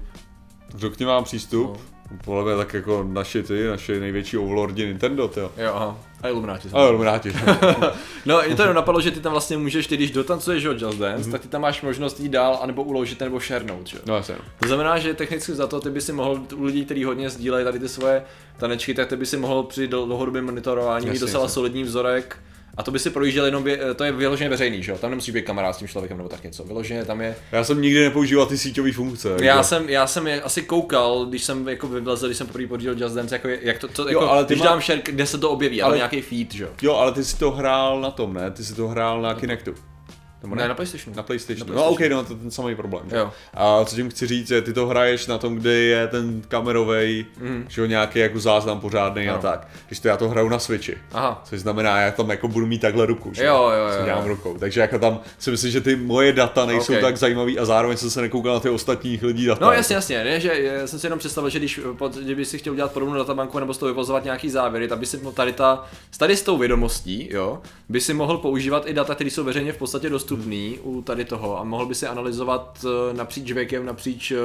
Kdo 0.72 0.90
k 0.90 1.00
má 1.00 1.22
přístup? 1.22 1.66
No. 1.66 1.94
Podle 2.25 2.44
mě 2.44 2.56
tak 2.56 2.75
jako 2.75 3.06
naši 3.08 3.43
ty, 3.43 3.66
naše 3.66 4.00
největší 4.00 4.38
overlordi 4.38 4.87
Nintendo, 4.87 5.31
jo. 5.37 5.50
Jo, 5.56 5.72
aha. 5.75 5.99
A 6.22 6.28
Illuminati. 6.28 6.69
A 6.72 6.87
Illuminati. 6.87 7.32
no, 8.26 8.40
je 8.40 8.56
to 8.56 8.62
jenom 8.62 8.76
napadlo, 8.76 9.00
že 9.00 9.11
ty 9.11 9.20
tam 9.20 9.32
vlastně 9.32 9.56
můžeš, 9.56 9.87
ty 9.87 9.96
když 9.96 10.10
dotancuješ 10.10 10.64
Just 10.64 10.99
Dance, 10.99 11.28
mm-hmm. 11.28 11.32
tak 11.32 11.40
ty 11.40 11.49
tam 11.49 11.60
máš 11.62 11.82
možnost 11.82 12.20
jít 12.20 12.28
dál, 12.28 12.58
anebo 12.62 12.82
uložit, 12.82 13.20
nebo 13.20 13.40
šernout, 13.40 13.87
že? 13.87 13.99
No, 14.06 14.17
jasně. 14.17 14.34
To 14.60 14.67
znamená, 14.69 14.99
že 14.99 15.14
technicky 15.14 15.55
za 15.55 15.67
to 15.67 15.81
ty 15.81 15.90
by 15.90 16.00
si 16.00 16.12
mohl 16.12 16.43
u 16.55 16.64
lidí, 16.64 16.84
kteří 16.84 17.05
hodně 17.05 17.31
sdílejí 17.31 17.64
tady 17.64 17.78
ty 17.78 17.88
svoje 17.88 18.22
tanečky, 18.56 18.94
tak 18.94 19.08
ty 19.08 19.17
by 19.17 19.26
si 19.26 19.37
mohl 19.37 19.62
při 19.62 19.88
dlouhodobém 19.88 20.44
monitorování 20.44 21.06
mít 21.10 21.20
docela 21.20 21.44
jasně. 21.44 21.55
solidní 21.55 21.82
vzorek 21.82 22.38
a 22.76 22.82
to 22.82 22.91
by 22.91 22.99
si 22.99 23.11
projížděl 23.11 23.44
jenom, 23.44 23.65
to 23.97 24.05
je 24.05 24.12
vyloženě 24.12 24.50
veřejný, 24.50 24.82
že 24.82 24.93
jo? 24.93 24.99
Tam 24.99 25.11
nemusíš 25.11 25.35
být 25.35 25.44
kamarád 25.44 25.75
s 25.75 25.79
tím 25.79 25.88
člověkem 25.88 26.17
nebo 26.17 26.29
tak 26.29 26.43
něco. 26.44 26.65
Vyloženě 26.65 27.05
tam 27.05 27.21
je. 27.21 27.37
Já 27.53 27.65
jsem 27.65 27.82
nikdy 27.82 28.05
nepoužíval 28.05 28.47
ty 28.47 28.59
síťové 28.59 28.93
funkce. 28.93 29.37
Já 29.43 29.62
jsem, 29.62 29.88
já 29.88 30.06
jsem 30.06 30.26
je 30.26 30.43
asi 30.43 30.62
koukal, 30.62 31.26
když 31.26 31.44
jsem 31.44 31.69
jako 31.69 31.88
vylezl, 31.88 32.26
když 32.26 32.38
jsem 32.38 32.47
poprvé 32.47 32.67
podílel 32.67 32.97
Just 32.99 33.15
Dance, 33.15 33.35
jako, 33.35 33.49
jak 33.49 33.79
to, 33.79 33.88
to 33.88 34.03
jo, 34.03 34.09
jako, 34.09 34.31
ale 34.31 34.44
když 34.44 34.59
má... 34.59 34.65
dám 34.65 34.81
share, 34.81 35.03
kde 35.05 35.26
se 35.26 35.38
to 35.38 35.50
objeví, 35.50 35.82
ale, 35.82 35.88
ale 35.91 35.97
nějaký 35.97 36.21
feed, 36.21 36.55
že 36.55 36.65
jo? 36.65 36.71
Jo, 36.82 36.94
ale 36.94 37.12
ty 37.12 37.25
si 37.25 37.38
to 37.38 37.50
hrál 37.50 38.00
na 38.00 38.11
tom, 38.11 38.35
ne? 38.35 38.50
Ty 38.50 38.65
si 38.65 38.75
to 38.75 38.88
hrál 38.88 39.23
na 39.23 39.35
Kinectu. 39.35 39.75
Nebo 40.44 40.55
ne? 40.55 40.62
ne, 40.62 40.69
na 40.69 40.75
PlayStationu. 40.75 41.17
Na 41.17 41.23
PlayStationu. 41.23 41.70
Na 41.70 41.82
PlayStation. 41.82 42.11
No 42.11 42.19
ok, 42.19 42.25
no 42.25 42.25
to 42.25 42.32
je 42.32 42.38
ten 42.38 42.50
samý 42.50 42.75
problém. 42.75 43.11
Že? 43.11 43.17
Jo. 43.17 43.32
A 43.55 43.85
co 43.85 43.96
tím 43.96 44.11
chci 44.11 44.26
říct, 44.26 44.50
je, 44.50 44.62
ty 44.62 44.73
to 44.73 44.87
hraješ 44.87 45.26
na 45.26 45.38
tom, 45.38 45.56
kde 45.56 45.73
je 45.73 46.08
ten 46.08 46.43
kamerový, 46.49 47.26
mm. 47.41 47.67
že 47.69 47.81
jo, 47.81 47.87
nějaký 47.87 48.19
jako 48.19 48.41
záznam 48.41 48.81
pořádný 48.81 49.29
a 49.29 49.38
tak. 49.38 49.69
Když 49.87 50.00
to 50.00 50.08
já 50.08 50.17
to 50.17 50.29
hraju 50.29 50.49
na 50.49 50.58
Switchi. 50.58 50.96
Aha. 51.12 51.43
Což 51.44 51.61
znamená, 51.61 52.00
já 52.00 52.11
tam 52.11 52.31
jako 52.31 52.49
budu 52.49 52.67
mít 52.67 52.81
takhle 52.81 53.06
ruku, 53.06 53.35
že 53.35 53.44
jo, 53.44 53.55
jo, 53.55 53.87
jo, 53.87 53.99
co 53.99 54.05
dělám 54.05 54.25
rukou. 54.25 54.56
Takže 54.58 54.81
jako 54.81 54.99
tam 54.99 55.20
si 55.38 55.50
myslím, 55.50 55.70
že 55.70 55.81
ty 55.81 55.96
moje 55.96 56.32
data 56.32 56.67
nejsou 56.67 56.93
okay. 56.93 57.02
tak 57.02 57.17
zajímavý 57.17 57.58
a 57.58 57.64
zároveň 57.64 57.96
jsem 57.96 58.11
se 58.11 58.20
nekoukal 58.20 58.55
na 58.55 58.61
ty 58.61 58.69
ostatních 58.69 59.23
lidí 59.23 59.46
data. 59.46 59.64
No 59.64 59.73
jasně, 59.73 59.94
jasně, 59.94 60.25
ne, 60.25 60.41
že 60.41 60.62
já 60.62 60.87
jsem 60.87 60.99
si 60.99 61.06
jenom 61.06 61.19
představil, 61.19 61.50
že 61.50 61.58
když 61.58 61.81
kdyby 62.23 62.44
si 62.44 62.58
chtěl 62.58 62.73
udělat 62.73 62.93
podobnou 62.93 63.14
databanku 63.14 63.58
nebo 63.58 63.75
z 63.75 63.79
toho 63.79 63.93
vyvozovat 63.93 64.25
nějaký 64.25 64.50
závěry, 64.50 64.88
tak 64.88 64.99
by 64.99 65.06
si 65.06 65.19
tady, 65.19 65.52
ta, 65.52 65.85
tady 66.19 66.37
s 66.37 66.43
tou 66.43 66.58
vědomostí, 66.58 67.29
jo, 67.32 67.58
by 67.88 68.00
si 68.00 68.14
mohl 68.14 68.38
používat 68.38 68.87
i 68.87 68.94
data, 68.94 69.14
které 69.14 69.31
jsou 69.31 69.44
veřejně 69.44 69.73
v 69.73 69.76
podstatě 69.76 70.11
dostupné 70.11 70.33
u 70.82 71.02
tady 71.02 71.25
toho 71.25 71.60
a 71.60 71.64
mohl 71.64 71.86
by 71.86 71.94
si 71.94 72.06
analyzovat 72.06 72.84
eh, 72.84 73.14
napříč 73.14 73.52
věkem, 73.52 73.86
napříč 73.86 74.31
eh, 74.31 74.36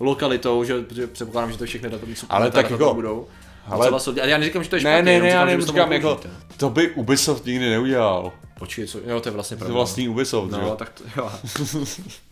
lokalitou, 0.00 0.64
že, 0.64 0.74
předpokládám, 1.12 1.52
že 1.52 1.58
to 1.58 1.64
všechny 1.64 1.90
data 1.90 2.06
jsou 2.06 2.26
Ale 2.30 2.50
tak 2.50 2.70
jako, 2.70 2.94
budou. 2.94 3.26
Ale, 3.66 3.88
ale 3.88 4.00
já 4.30 4.38
neříkám, 4.38 4.62
že 4.64 4.70
to 4.70 4.76
je 4.76 4.80
špatně. 4.80 5.02
Ne, 5.02 5.12
ne, 5.12 5.20
ne, 5.20 5.28
já 5.28 5.44
neříkám, 5.44 5.66
říkám, 5.66 5.92
jako, 5.92 6.20
to 6.56 6.70
by 6.70 6.90
Ubisoft 6.90 7.46
nikdy 7.46 7.70
neudělal. 7.70 8.32
Počkej, 8.58 8.86
co, 8.86 8.98
jo, 9.06 9.20
to 9.20 9.28
je 9.28 9.32
vlastně 9.32 9.56
pravda. 9.56 9.72
To 9.72 9.74
vlastní 9.74 10.08
Ubisoft, 10.08 10.50
no, 10.52 10.60
jo? 10.60 10.76
tak 10.78 10.90
to, 10.90 11.04
jo. 11.16 11.30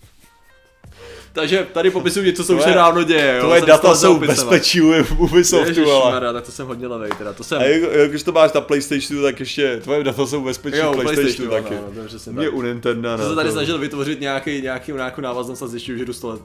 Takže 1.32 1.66
tady 1.72 1.90
popisuju 1.90 2.26
něco, 2.26 2.44
co 2.44 2.56
už 2.56 2.62
se 2.62 2.70
dávno 2.70 3.02
děje. 3.02 3.36
Jo? 3.36 3.42
Tvoje 3.42 3.60
data 3.60 3.94
jsou 3.94 4.14
v 4.14 4.26
bezpečí 4.26 4.82
u 4.82 4.92
Ubisoftu, 5.18 5.92
ale... 5.92 6.32
tak 6.32 6.44
to 6.44 6.52
jsem 6.52 6.66
hodně 6.66 6.86
levej, 6.86 7.10
teda 7.18 7.32
to 7.32 7.44
jsem... 7.44 7.58
A 7.58 7.62
jak, 7.62 7.92
jak 7.92 8.10
když 8.10 8.22
to 8.22 8.32
máš 8.32 8.52
na 8.52 8.60
Playstationu, 8.60 9.22
tak 9.22 9.40
ještě 9.40 9.80
tvoje 9.82 10.04
data 10.04 10.26
jsou 10.26 10.40
v 10.40 10.44
bezpečí 10.44 10.78
jo, 10.78 10.92
PlayStationu 10.92 11.50
taky. 11.50 11.74
No, 11.74 12.02
no, 12.26 12.32
Mě 12.32 12.48
u 12.48 12.62
Nintendo. 12.62 13.18
Jsem 13.18 13.28
se 13.28 13.34
tady 13.34 13.50
snažil 13.50 13.78
vytvořit 13.78 14.20
nějaký, 14.20 14.62
nějaký, 14.62 14.92
nějakou 14.92 15.20
návaznost 15.20 15.62
a 15.62 15.66
zjišťuju, 15.66 15.98
že 15.98 16.04
jdu 16.04 16.12
100 16.12 16.28
let. 16.28 16.40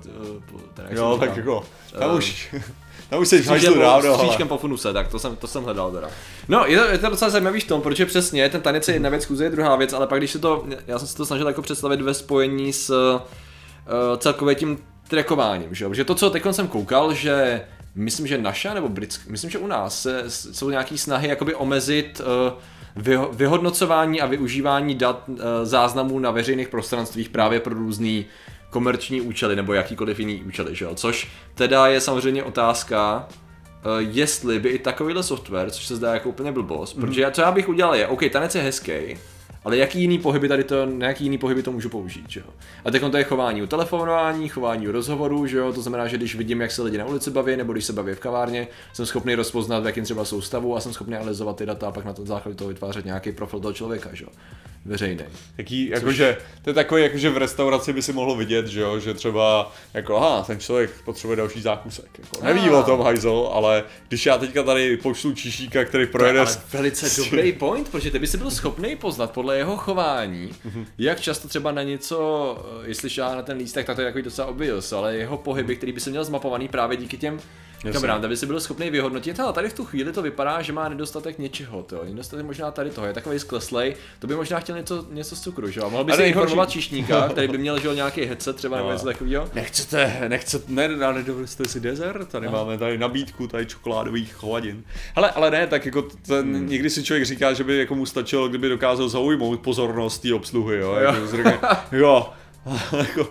Uh, 0.52 0.98
jo, 0.98 1.18
tak 1.20 1.38
jako, 1.38 1.64
tam 2.00 2.18
už... 2.18 2.56
Tam 3.10 3.22
už 3.22 3.28
se 3.28 3.38
hajzlu 3.42 3.80
dávno. 3.80 4.16
S 4.16 4.22
křížkem 4.22 4.48
po 4.48 4.58
funuse, 4.58 4.94
tak 4.94 5.08
to 5.08 5.20
jsem, 5.20 5.36
to 5.36 5.48
jsem 5.48 5.64
hledal 5.64 5.92
teda. 5.92 6.10
No, 6.48 6.66
je 6.66 6.80
to, 6.80 6.86
je 6.86 6.98
to 6.98 7.10
docela 7.10 7.32
zajímavý 7.32 7.60
v 7.60 7.68
tom, 7.68 7.82
protože 7.82 8.06
přesně 8.06 8.50
ten 8.50 8.62
tanec 8.62 8.88
je 8.88 8.96
jedna 8.96 9.10
věc, 9.10 9.26
kůze 9.26 9.44
je 9.44 9.50
druhá 9.50 9.76
věc, 9.76 9.94
ale 9.94 10.08
pak 10.08 10.20
když 10.20 10.32
se 10.32 10.40
to, 10.40 10.66
já 10.88 11.00
jsem 11.00 11.08
se 11.08 11.16
to 11.18 11.26
snažil 11.26 11.48
jako 11.48 11.62
představit 11.62 12.02
ve 12.02 12.14
spojení 12.14 12.74
s 12.74 13.20
uh, 13.86 14.18
celkově 14.18 14.56
tím 14.56 14.78
trackováním, 15.08 15.76
že 15.76 15.84
jo? 15.84 15.90
Protože 15.90 16.04
to, 16.06 16.16
co 16.16 16.30
teď 16.30 16.44
jsem 16.52 16.68
koukal, 16.68 17.14
že 17.14 17.62
myslím, 17.96 18.28
že 18.28 18.38
naša 18.38 18.74
nebo 18.74 18.90
britsk, 18.90 19.28
myslím, 19.28 19.50
že 19.50 19.58
u 19.58 19.68
nás 19.68 20.02
se, 20.02 20.24
jsou 20.28 20.70
nějaké 20.70 20.98
snahy 20.98 21.28
jakoby 21.28 21.56
omezit 21.56 22.22
uh, 22.22 23.36
vyhodnocování 23.36 24.22
a 24.22 24.26
využívání 24.26 24.96
dat 24.96 25.30
uh, 25.30 25.38
záznamů 25.64 26.20
na 26.20 26.32
veřejných 26.32 26.68
prostranstvích 26.68 27.30
právě 27.30 27.60
pro 27.60 27.74
různý 27.74 28.26
komerční 28.70 29.22
účely 29.22 29.56
nebo 29.56 29.74
jakýkoliv 29.74 30.20
jiný 30.20 30.44
účely, 30.44 30.76
že 30.76 30.86
jo? 30.86 30.96
Což 30.96 31.28
teda 31.56 31.88
je 31.88 32.02
samozřejmě 32.02 32.44
otázka, 32.44 33.28
uh, 33.28 33.92
jestli 33.98 34.60
by 34.60 34.70
i 34.70 34.80
takovýhle 34.80 35.24
software, 35.24 35.72
což 35.72 35.86
se 35.86 35.96
zdá 35.96 36.14
jako 36.14 36.30
úplně 36.30 36.52
blbost, 36.52 36.96
mm. 36.96 37.02
protože 37.02 37.22
já, 37.22 37.32
co 37.32 37.42
já 37.42 37.52
bych 37.52 37.70
udělal 37.70 37.96
je, 37.96 38.08
OK, 38.08 38.22
tanec 38.32 38.56
je 38.56 38.62
hezký, 38.62 39.18
ale 39.66 39.78
jaký 39.78 40.02
jiný 40.02 40.20
pohyby 40.20 40.48
tady 40.48 40.64
to, 40.64 40.86
na 40.86 41.08
jaký 41.08 41.24
jiný 41.24 41.38
pohyby 41.38 41.64
to 41.64 41.72
můžu 41.72 41.90
použít, 41.90 42.26
že 42.30 42.40
jo? 42.40 42.46
A 42.86 42.92
teď 42.92 43.02
to 43.12 43.18
je 43.18 43.24
chování 43.24 43.64
u 43.64 43.68
telefonování, 43.68 44.50
chování 44.50 44.88
u 44.88 44.92
rozhovoru, 44.92 45.48
že 45.48 45.58
jo? 45.58 45.74
To 45.74 45.82
znamená, 45.82 46.08
že 46.08 46.18
když 46.18 46.36
vidím, 46.36 46.62
jak 46.62 46.72
se 46.72 46.82
lidi 46.82 46.98
na 46.98 47.06
ulici 47.06 47.32
baví, 47.32 47.56
nebo 47.56 47.74
když 47.74 47.86
se 47.86 47.94
baví 47.94 48.14
v 48.14 48.20
kavárně, 48.20 48.68
jsem 48.94 49.06
schopný 49.06 49.36
rozpoznat, 49.36 49.84
v 49.84 49.86
jakým 49.86 50.04
třeba 50.04 50.26
jsou 50.26 50.42
stavu 50.42 50.76
a 50.76 50.80
jsem 50.80 50.94
schopný 50.94 51.16
analyzovat 51.16 51.58
ty 51.58 51.66
data 51.66 51.88
a 51.88 51.92
pak 51.92 52.06
na 52.06 52.14
to 52.14 52.26
základě 52.26 52.58
toho 52.58 52.68
vytvářet 52.68 53.06
nějaký 53.06 53.32
profil 53.32 53.60
toho 53.60 53.74
člověka, 53.74 54.10
že 54.14 54.24
jo? 54.24 54.30
Veřejný. 54.86 55.24
Taký, 55.58 55.90
jakože, 55.90 56.38
to 56.62 56.70
je 56.70 56.74
takový, 56.74 57.02
jakože 57.04 57.30
v 57.30 57.38
restauraci 57.38 57.94
by 57.94 58.02
si 58.02 58.14
mohlo 58.14 58.36
vidět, 58.36 58.68
že 58.68 58.82
jo, 58.82 59.00
že 59.00 59.14
třeba, 59.14 59.72
jako, 59.94 60.18
aha, 60.18 60.44
ten 60.48 60.60
člověk 60.60 60.90
potřebuje 61.06 61.38
další 61.38 61.62
zákusek. 61.62 62.06
Jako, 62.20 62.46
neví 62.46 62.70
Ah. 62.70 62.74
o 62.80 62.84
tom 62.84 63.02
hajzl, 63.02 63.50
ale 63.54 63.84
když 64.08 64.26
já 64.26 64.38
teďka 64.38 64.64
tady 64.64 64.98
pošlu 64.98 65.34
Číšíka, 65.34 65.86
který 65.86 66.06
projede... 66.08 66.40
ale 66.40 66.48
s- 66.48 66.60
velice 66.74 67.22
dobrý 67.24 67.52
point, 67.52 67.90
protože 67.90 68.12
ty 68.12 68.20
by 68.20 68.28
si 68.28 68.38
byl 68.38 68.52
schopný 68.52 68.96
poznat 68.96 69.32
podle 69.32 69.58
jeho 69.58 69.78
chování, 69.78 70.52
Mhm. 70.66 70.86
jak 70.98 71.22
často 71.22 71.48
třeba 71.48 71.72
na 71.72 71.84
něco, 71.84 72.58
eh, 72.84 72.88
jestli 72.90 73.10
šá 73.10 73.36
na 73.36 73.42
ten 73.42 73.58
lístek, 73.58 73.86
tak 73.86 73.96
to 73.96 74.02
je 74.02 74.08
takový 74.08 74.24
docela 74.24 74.48
obvious, 74.48 74.94
ale 74.94 75.16
jeho 75.16 75.38
pohyby, 75.38 75.76
který 75.76 75.92
by 75.92 76.00
se 76.00 76.10
měl 76.10 76.24
zmapovaný 76.26 76.68
právě 76.68 76.98
díky 76.98 77.18
těm 77.18 77.40
kamerám, 77.94 78.22
tak 78.22 78.30
by 78.30 78.38
si 78.38 78.46
byl 78.46 78.60
schopný 78.60 78.90
vyhodnotit, 78.90 79.40
ale 79.40 79.54
tady 79.54 79.70
v 79.70 79.74
tu 79.74 79.86
chvíli 79.86 80.12
to 80.12 80.22
vypadá, 80.22 80.62
že 80.62 80.74
má 80.74 80.90
nedostatek 80.90 81.40
něčeho, 81.40 81.84
to, 81.84 82.02
nedostatek 82.06 82.46
možná 82.46 82.72
tady 82.72 82.90
toho, 82.90 83.08
je 83.08 83.14
takový 83.14 83.40
skleslej, 83.40 83.96
to 84.20 84.28
by 84.28 84.36
možná 84.36 84.60
chtěl 84.60 84.78
něco, 84.78 85.06
něco 85.12 85.36
z 85.36 85.42
cukru, 85.42 85.70
že 85.70 85.80
jo? 85.80 85.90
Mohl 85.90 86.04
by 86.04 86.12
A 86.12 86.16
si 86.16 86.24
informovat 86.24 86.70
číšníka, 86.70 87.28
který 87.32 87.48
by 87.48 87.58
měl 87.58 87.80
že 87.80 87.88
jo, 87.88 87.94
nějaký 87.94 88.22
headset 88.26 88.56
třeba 88.56 88.78
nebo 88.78 88.90
No. 88.90 88.94
něco 88.94 89.06
takového. 89.06 89.50
Nechcete, 89.54 90.26
nechcete, 90.28 90.66
ne, 90.72 90.88
ne, 90.88 91.14
nedovolili 91.14 91.48
jste 91.48 91.66
si 91.68 91.80
dezert, 91.80 92.30
tady 92.30 92.50
máme 92.50 92.78
tady 92.78 92.98
nabídku, 92.98 93.48
tady 93.48 93.66
čokoládových 93.66 94.34
chovadin. 94.34 94.84
Hele, 95.16 95.32
ale 95.32 95.52
ne, 95.52 95.68
tak 95.68 95.86
jako 95.86 96.02
ten, 96.02 96.56
hmm. 96.56 96.70
někdy 96.70 96.90
si 96.90 97.04
člověk 97.04 97.26
říká, 97.26 97.54
že 97.54 97.64
by 97.64 97.78
jako 97.78 97.96
mu 97.96 98.06
stačilo, 98.06 98.48
kdyby 98.48 98.70
dokázal 98.70 99.10
zaujmout 99.10 99.60
pozornost 99.60 100.20
té 100.22 100.34
obsluhy, 100.34 100.78
jo, 100.78 100.94
jako 100.94 101.28
si 101.28 101.36
řekne, 101.36 101.60
jo, 101.92 102.30
jako, 102.98 103.30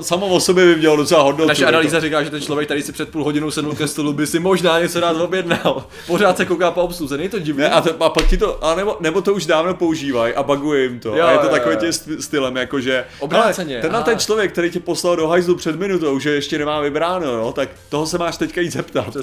samo 0.00 0.26
o 0.26 0.40
sobě 0.40 0.64
by 0.64 0.76
mělo 0.76 0.96
docela 0.96 1.22
hodnotu. 1.22 1.48
Naše 1.48 1.62
jako. 1.62 1.74
analýza 1.74 2.00
říká, 2.00 2.22
že 2.22 2.30
ten 2.30 2.40
člověk 2.40 2.68
tady 2.68 2.82
si 2.82 2.92
před 2.92 3.08
půl 3.08 3.24
hodinou 3.24 3.50
sednul 3.50 3.74
ke 3.74 3.88
stolu, 3.88 4.12
by 4.12 4.26
si 4.26 4.38
možná 4.38 4.80
něco 4.80 5.00
rád 5.00 5.20
objednal. 5.20 5.86
Pořád 6.06 6.36
se 6.36 6.44
kouká 6.44 6.70
po 6.70 6.82
obsluze, 6.82 7.16
není 7.16 7.28
to 7.28 7.38
divné? 7.38 7.70
A, 7.70 7.80
to, 7.80 8.02
a 8.02 8.10
pak 8.10 8.28
ti 8.28 8.36
to, 8.36 8.64
a 8.64 8.74
nebo, 8.74 8.96
nebo 9.00 9.20
to 9.20 9.34
už 9.34 9.46
dávno 9.46 9.74
používají 9.74 10.34
a 10.34 10.42
buguje 10.42 10.82
jim 10.82 11.00
to. 11.00 11.16
Jo, 11.16 11.26
a 11.26 11.30
je 11.30 11.38
to 11.38 11.44
jo, 11.44 11.50
takový 11.50 11.76
tím 11.76 11.88
st- 11.88 12.18
stylem, 12.18 12.56
jako 12.56 12.80
že 12.80 13.04
Obráceně, 13.18 13.80
tenhle 13.80 13.98
aha. 13.98 14.04
ten 14.04 14.18
člověk, 14.18 14.52
který 14.52 14.70
tě 14.70 14.80
poslal 14.80 15.16
do 15.16 15.28
hajzlu 15.28 15.54
před 15.54 15.76
minutou, 15.76 16.18
že 16.18 16.30
ještě 16.30 16.58
nemá 16.58 16.80
vybráno, 16.80 17.26
jo, 17.26 17.52
tak 17.52 17.68
toho 17.88 18.06
se 18.06 18.18
máš 18.18 18.36
teďka 18.36 18.60
jít 18.60 18.72
zeptat. 18.72 19.16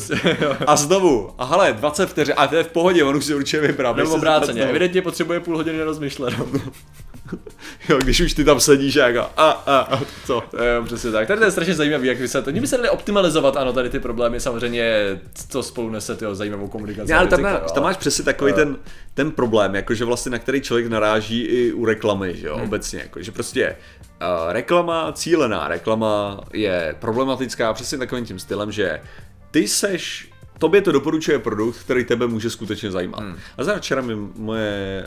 a 0.67 0.75
znovu, 0.75 1.29
a 1.37 1.45
hele, 1.45 1.73
20 1.73 2.09
vteřin, 2.09 2.33
a 2.37 2.47
to 2.47 2.55
je 2.55 2.63
v 2.63 2.67
pohodě, 2.67 3.03
on 3.03 3.15
už 3.15 3.25
si 3.25 3.35
určitě 3.35 3.59
vybral. 3.59 3.95
Nebo 3.95 4.09
se 4.09 4.17
obráceně, 4.17 4.61
evidentně 4.61 5.01
potřebuje 5.01 5.39
půl 5.39 5.57
hodiny 5.57 5.83
rozmyšlenou. 5.83 6.47
Jo, 7.89 7.97
když 7.97 8.21
už 8.21 8.33
ty 8.33 8.43
tam 8.43 8.59
sedíš 8.59 8.97
a 8.97 9.07
jako, 9.07 9.19
a, 9.37 9.51
a, 9.51 9.77
a, 9.79 10.01
co? 10.25 10.43
Jo, 10.53 10.83
přesně 10.85 11.11
tak. 11.11 11.27
Tady 11.27 11.39
to 11.39 11.45
je 11.45 11.51
strašně 11.51 11.73
zajímavý, 11.73 12.07
jak 12.07 12.19
vy 12.19 12.27
se 12.27 12.41
to. 12.41 12.49
Oni 12.49 12.61
by 12.61 12.67
se 12.67 12.77
dali 12.77 12.89
optimalizovat, 12.89 13.57
ano, 13.57 13.73
tady 13.73 13.89
ty 13.89 13.99
problémy 13.99 14.39
samozřejmě, 14.39 15.19
to 15.51 15.63
spolu 15.63 15.89
nese 15.89 16.15
tyjo, 16.15 16.35
zajímavou 16.35 16.67
komunikaci. 16.67 17.11
Ne, 17.11 17.17
ale 17.17 17.27
tam, 17.27 17.41
má, 17.41 17.59
tam 17.59 17.83
máš 17.83 17.97
přesně 17.97 18.23
takový 18.23 18.53
ten, 18.53 18.77
ten 19.13 19.31
problém, 19.31 19.75
jakože 19.75 20.05
vlastně 20.05 20.31
na 20.31 20.39
který 20.39 20.61
člověk 20.61 20.87
naráží 20.87 21.41
i 21.41 21.73
u 21.73 21.85
reklamy, 21.85 22.35
že 22.35 22.47
jo, 22.47 22.55
hmm. 22.55 22.65
obecně, 22.65 22.99
jako, 22.99 23.21
že 23.21 23.31
prostě 23.31 23.75
uh, 24.21 24.51
reklama, 24.51 25.11
cílená 25.11 25.67
reklama 25.67 26.41
je 26.53 26.95
problematická 26.99 27.73
přesně 27.73 27.97
takovým 27.97 28.25
tím 28.25 28.39
stylem, 28.39 28.71
že 28.71 29.01
ty 29.51 29.67
seš 29.67 30.29
Tobě 30.57 30.81
to 30.81 30.91
doporučuje 30.91 31.39
produkt, 31.39 31.77
který 31.77 32.05
tebe 32.05 32.27
může 32.27 32.49
skutečně 32.49 32.91
zajímat. 32.91 33.19
Hmm. 33.19 33.35
A 33.57 33.63
za 33.63 33.77
včera 33.77 34.01
mi 34.01 34.15
moje, 34.35 35.05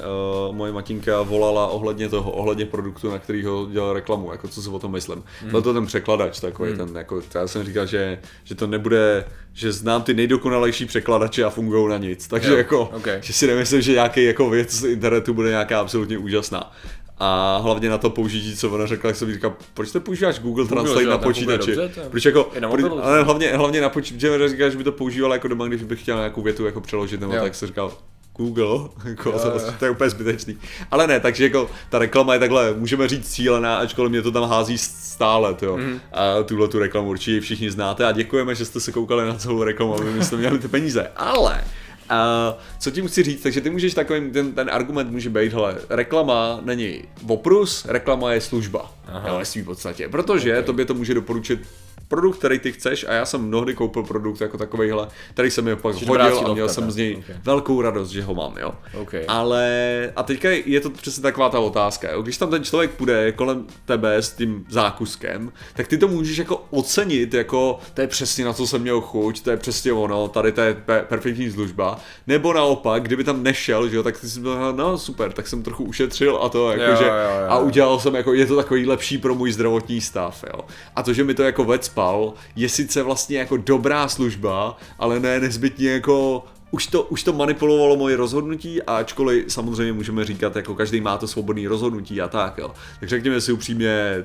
uh, 0.49 0.57
moje 0.57 0.73
matinka 0.73 1.23
volala 1.23 1.67
ohledně 1.67 2.09
toho, 2.09 2.31
ohledně 2.31 2.67
produktu, 2.67 3.11
na 3.11 3.19
kterýho 3.19 3.69
dělal 3.73 3.93
reklamu, 3.93 4.33
jako 4.33 4.49
co 4.49 4.63
si 4.63 4.71
o 4.71 4.79
tom 4.79 4.93
myslím. 4.93 5.23
Hmm. 5.41 5.51
Byl 5.51 5.63
to 5.63 5.75
ten 5.75 5.87
překladač 5.87 6.41
takový, 6.41 6.71
hmm. 6.71 6.87
ten, 6.87 6.97
jako, 6.97 7.23
já 7.35 7.47
jsem 7.47 7.65
říkal, 7.65 7.87
že, 7.87 8.19
že 8.45 8.55
to 8.55 8.67
nebude, 8.67 9.25
že 9.53 9.73
znám 9.73 10.03
ty 10.03 10.15
nejdokonalejší 10.15 10.87
překladače 10.87 11.45
a 11.45 11.51
fungují 11.51 11.89
na 11.89 11.99
nic. 11.99 12.29
Takže 12.29 12.51
Jo, 12.51 12.57
jako, 12.57 12.81
okay. 12.81 13.19
že 13.23 13.33
si 13.33 13.47
nemyslím, 13.47 13.81
že 13.81 13.93
nějaký 13.93 14.25
jako 14.25 14.51
věc 14.51 14.71
z 14.73 14.85
internetu 14.85 15.35
bude 15.35 15.49
nějaká 15.49 15.81
absolutně 15.81 16.19
úžasná. 16.19 16.73
A 17.21 17.59
hlavně 17.63 17.89
na 17.89 17.99
to 17.99 18.11
použití, 18.11 18.57
co 18.57 18.71
ona 18.71 18.87
řekla, 18.87 19.09
jak 19.09 19.17
jsem 19.17 19.33
říkal, 19.33 19.57
proč 19.75 19.91
to 19.93 20.01
používáš 20.01 20.39
Google, 20.41 20.65
Google, 20.65 20.77
Translate 20.77 21.01
že 21.01 21.05
jo, 21.05 21.11
na 21.11 21.19
počítači? 21.19 21.75
dobře, 21.75 22.03
proč 22.11 22.25
jako, 22.25 22.51
na 22.61 22.69
proč, 22.69 22.85
ale 23.03 23.19
že? 23.19 23.25
hlavně, 23.25 23.53
hlavně 23.57 23.81
na 23.81 23.89
počítači, 23.89 24.49
říká, 24.49 24.69
že 24.69 24.77
by 24.79 24.85
to 24.85 24.93
používal 24.93 25.33
jako 25.33 25.49
doma, 25.49 25.67
když 25.67 25.83
bych 25.83 26.03
chtěl 26.03 26.17
nějakou 26.17 26.43
větu 26.43 26.67
jako 26.67 26.81
přeložit, 26.81 27.21
nebo 27.21 27.33
Jo. 27.35 27.43
tak 27.43 27.55
jsem 27.55 27.69
říkal, 27.69 27.93
Google, 28.37 28.89
jako, 29.05 29.29
Jo, 29.31 29.39
to, 29.39 29.49
jo. 29.49 29.73
to 29.79 29.85
je 29.85 29.91
úplně 29.91 30.11
zbytečný. 30.11 30.57
Ale 30.91 31.07
ne, 31.07 31.21
takže 31.21 31.45
jako 31.45 31.71
ta 31.91 31.99
reklama 31.99 32.35
je 32.35 32.41
takhle, 32.41 32.75
můžeme 32.75 33.09
říct 33.09 33.29
cílená, 33.29 33.77
ačkoliv 33.77 34.11
mě 34.11 34.23
to 34.23 34.33
tam 34.33 34.51
hází 34.51 34.79
stále, 34.79 35.57
jo. 35.63 35.77
Mm. 35.77 36.01
A 36.13 36.43
tuhle 36.43 36.69
tu 36.69 36.79
reklamu 36.79 37.09
určitě 37.09 37.41
všichni 37.41 37.71
znáte 37.71 38.05
a 38.07 38.13
děkujeme, 38.13 38.55
že 38.55 38.65
jste 38.65 38.81
se 38.81 38.93
koukali 38.93 39.27
na 39.29 39.35
celou 39.35 39.63
reklamu, 39.63 39.95
aby 39.95 40.11
my 40.13 40.25
jste 40.25 40.37
měli 40.37 40.59
ty 40.59 40.69
peníze. 40.69 41.11
Ale 41.17 41.65
a 42.09 42.59
co 42.79 42.91
tím 42.91 43.09
chci 43.09 43.23
říct, 43.23 43.43
takže 43.43 43.61
ty 43.61 43.71
můžeš 43.71 43.95
takovým, 43.95 44.33
ten, 44.33 44.53
ten 44.53 44.71
argument 44.73 45.11
může 45.11 45.31
být, 45.31 45.53
hele, 45.53 45.77
reklama 45.91 46.61
není 46.63 47.03
oprus, 47.29 47.85
reklama 47.85 48.33
je 48.33 48.41
služba. 48.41 48.93
Aha. 49.07 49.29
Jo, 49.29 49.39
ve 49.39 49.45
svým 49.45 49.65
podstatě. 49.65 50.09
Protože 50.09 50.51
Ok. 50.51 50.57
okay. 50.59 50.67
tobě 50.67 50.85
to 50.85 50.95
může 50.95 51.15
doporučit 51.15 51.61
produkt, 52.09 52.39
který 52.39 52.59
ty 52.59 52.73
chceš 52.73 53.07
a 53.09 53.13
já 53.13 53.25
jsem 53.27 53.41
mnohdy 53.41 53.75
koupil 53.75 54.03
produkt 54.03 54.41
jako 54.41 54.59
takovýhle, 54.59 55.09
který 55.31 55.51
jsem 55.51 55.65
mi 55.65 55.77
pak 55.77 55.95
Čiže 55.97 56.11
hodil 56.11 56.47
a 56.47 56.53
měl 56.53 56.69
jsem 56.69 56.91
z 56.91 56.97
něj 56.97 57.17
Ok. 57.17 57.37
velkou 57.45 57.83
radost, 57.83 58.11
že 58.11 58.23
ho 58.23 58.35
mám, 58.35 58.55
jo. 58.61 58.73
OK. 59.01 59.15
Ale 59.29 60.13
a 60.17 60.23
teďka 60.23 60.49
je 60.51 60.81
to 60.81 60.91
přesně 60.91 61.23
taková 61.23 61.49
ta 61.49 61.59
otázka, 61.61 62.11
jo. 62.13 62.23
Když 62.23 62.39
tam 62.39 62.51
ten 62.51 62.65
člověk 62.65 62.91
půjde 62.91 63.33
kolem 63.33 63.67
tebe 63.85 64.17
s 64.17 64.33
tím 64.33 64.65
zákuskem, 64.69 65.53
tak 65.75 65.89
ty 65.89 65.99
to 65.99 66.09
můžeš 66.09 66.37
jako 66.39 66.65
ocenit, 66.71 67.35
jako 67.35 67.79
to 67.95 68.01
je 68.01 68.07
přesně 68.07 68.45
na 68.45 68.53
co 68.53 68.67
jsem 68.67 68.83
měl 68.83 69.01
chuť, 69.01 69.41
to 69.43 69.51
je 69.51 69.57
přesně 69.57 69.93
ono, 69.93 70.29
tady 70.29 70.53
to 70.53 70.61
je 70.61 70.75
pe- 70.87 71.03
perfektní 71.03 71.51
služba. 71.51 71.99
Nebo 72.27 72.53
naopak, 72.53 73.03
kdyby 73.03 73.25
tam 73.25 73.43
nešel, 73.43 73.89
že 73.89 73.97
jo, 73.97 74.03
tak 74.03 74.21
ty 74.21 74.29
si 74.29 74.41
byl, 74.41 74.73
no 74.73 74.99
super, 74.99 75.33
tak 75.33 75.49
jsem 75.49 75.63
trochu 75.63 75.85
ušetřil 75.85 76.39
a 76.43 76.49
to 76.49 76.71
jako, 76.71 76.83
Jo, 76.83 76.97
že, 76.97 77.05
jo, 77.05 77.11
jo, 77.11 77.47
a 77.49 77.55
jo. 77.59 77.65
udělal 77.65 78.01
jsem 78.01 78.15
jako, 78.15 78.35
je 78.35 78.47
to 78.47 78.57
takový 78.57 78.87
lepší 78.87 79.19
pro 79.19 79.35
můj 79.35 79.53
zdravotní 79.53 80.01
stav, 80.01 80.45
jo. 80.55 80.61
A 80.97 81.03
to, 81.03 81.13
že 81.13 81.25
mi 81.25 81.35
to 81.35 81.43
jako 81.43 81.65
vecpal, 81.99 82.33
je 82.57 82.69
sice 82.69 83.03
vlastně 83.03 83.39
jako 83.39 83.57
dobrá 83.57 84.09
služba, 84.09 84.77
ale 84.99 85.21
ne 85.21 85.41
nezbytně 85.41 85.91
jako 85.91 86.45
už 86.71 86.87
to, 86.87 87.03
už 87.03 87.23
to 87.23 87.33
manipulovalo 87.33 87.97
moje 87.97 88.17
rozhodnutí, 88.17 88.83
a 88.83 88.97
ačkoliv 88.97 89.45
samozřejmě 89.49 89.93
můžeme 89.93 90.25
říkat, 90.25 90.57
jako 90.57 90.75
každý 90.75 91.01
má 91.01 91.19
to 91.19 91.27
svobodný 91.27 91.67
rozhodnutí 91.67 92.21
a 92.21 92.29
tak, 92.29 92.59
jo. 92.59 92.71
Tak 93.01 93.09
řekněme 93.09 93.41
si 93.41 93.53
upřímně, 93.53 94.25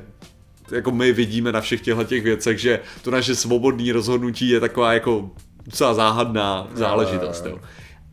jako 0.72 0.92
my 0.92 1.14
vidíme 1.14 1.52
na 1.52 1.62
všech 1.62 1.82
těchto 1.82 2.04
těch 2.04 2.24
věcech, 2.24 2.60
že 2.60 2.80
to 3.02 3.12
naše 3.12 3.36
svobodné 3.36 3.94
rozhodnutí 3.94 4.50
je 4.50 4.60
taková 4.60 4.94
jako 4.94 5.32
docela 5.66 5.94
záhadná 5.94 6.68
záležitost, 6.74 7.46
jo. 7.46 7.60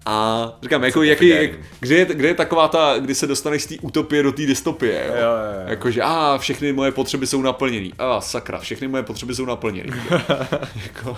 A 0.07 0.49
říkám, 0.63 0.85
jako 0.85 1.03
jaký, 1.03 1.29
jak, 1.29 1.51
kde, 1.81 1.95
je, 1.95 2.05
kde 2.05 2.29
je 2.29 2.35
taková 2.35 2.69
ta, 2.69 2.95
kdy 2.99 3.15
se 3.15 3.27
dostaneš 3.27 3.63
z 3.63 3.67
té 3.67 3.75
utopie 3.81 4.23
do 4.23 4.33
té 4.33 4.47
dystopie, 4.47 5.05
jo? 5.09 5.15
Jo, 5.15 5.21
jo, 5.21 5.61
jo. 5.61 5.67
Jakože, 5.67 6.03
a 6.03 6.39
všechny 6.39 6.73
moje 6.73 6.93
potřeby 6.93 7.27
jsou 7.27 7.43
naplněný. 7.43 7.93
A 7.99 8.21
sakra, 8.21 8.59
všechny 8.59 8.89
moje 8.89 9.03
potřeby 9.03 9.35
jsou 9.35 9.45
naplněný. 9.45 9.93
jako, 10.83 11.17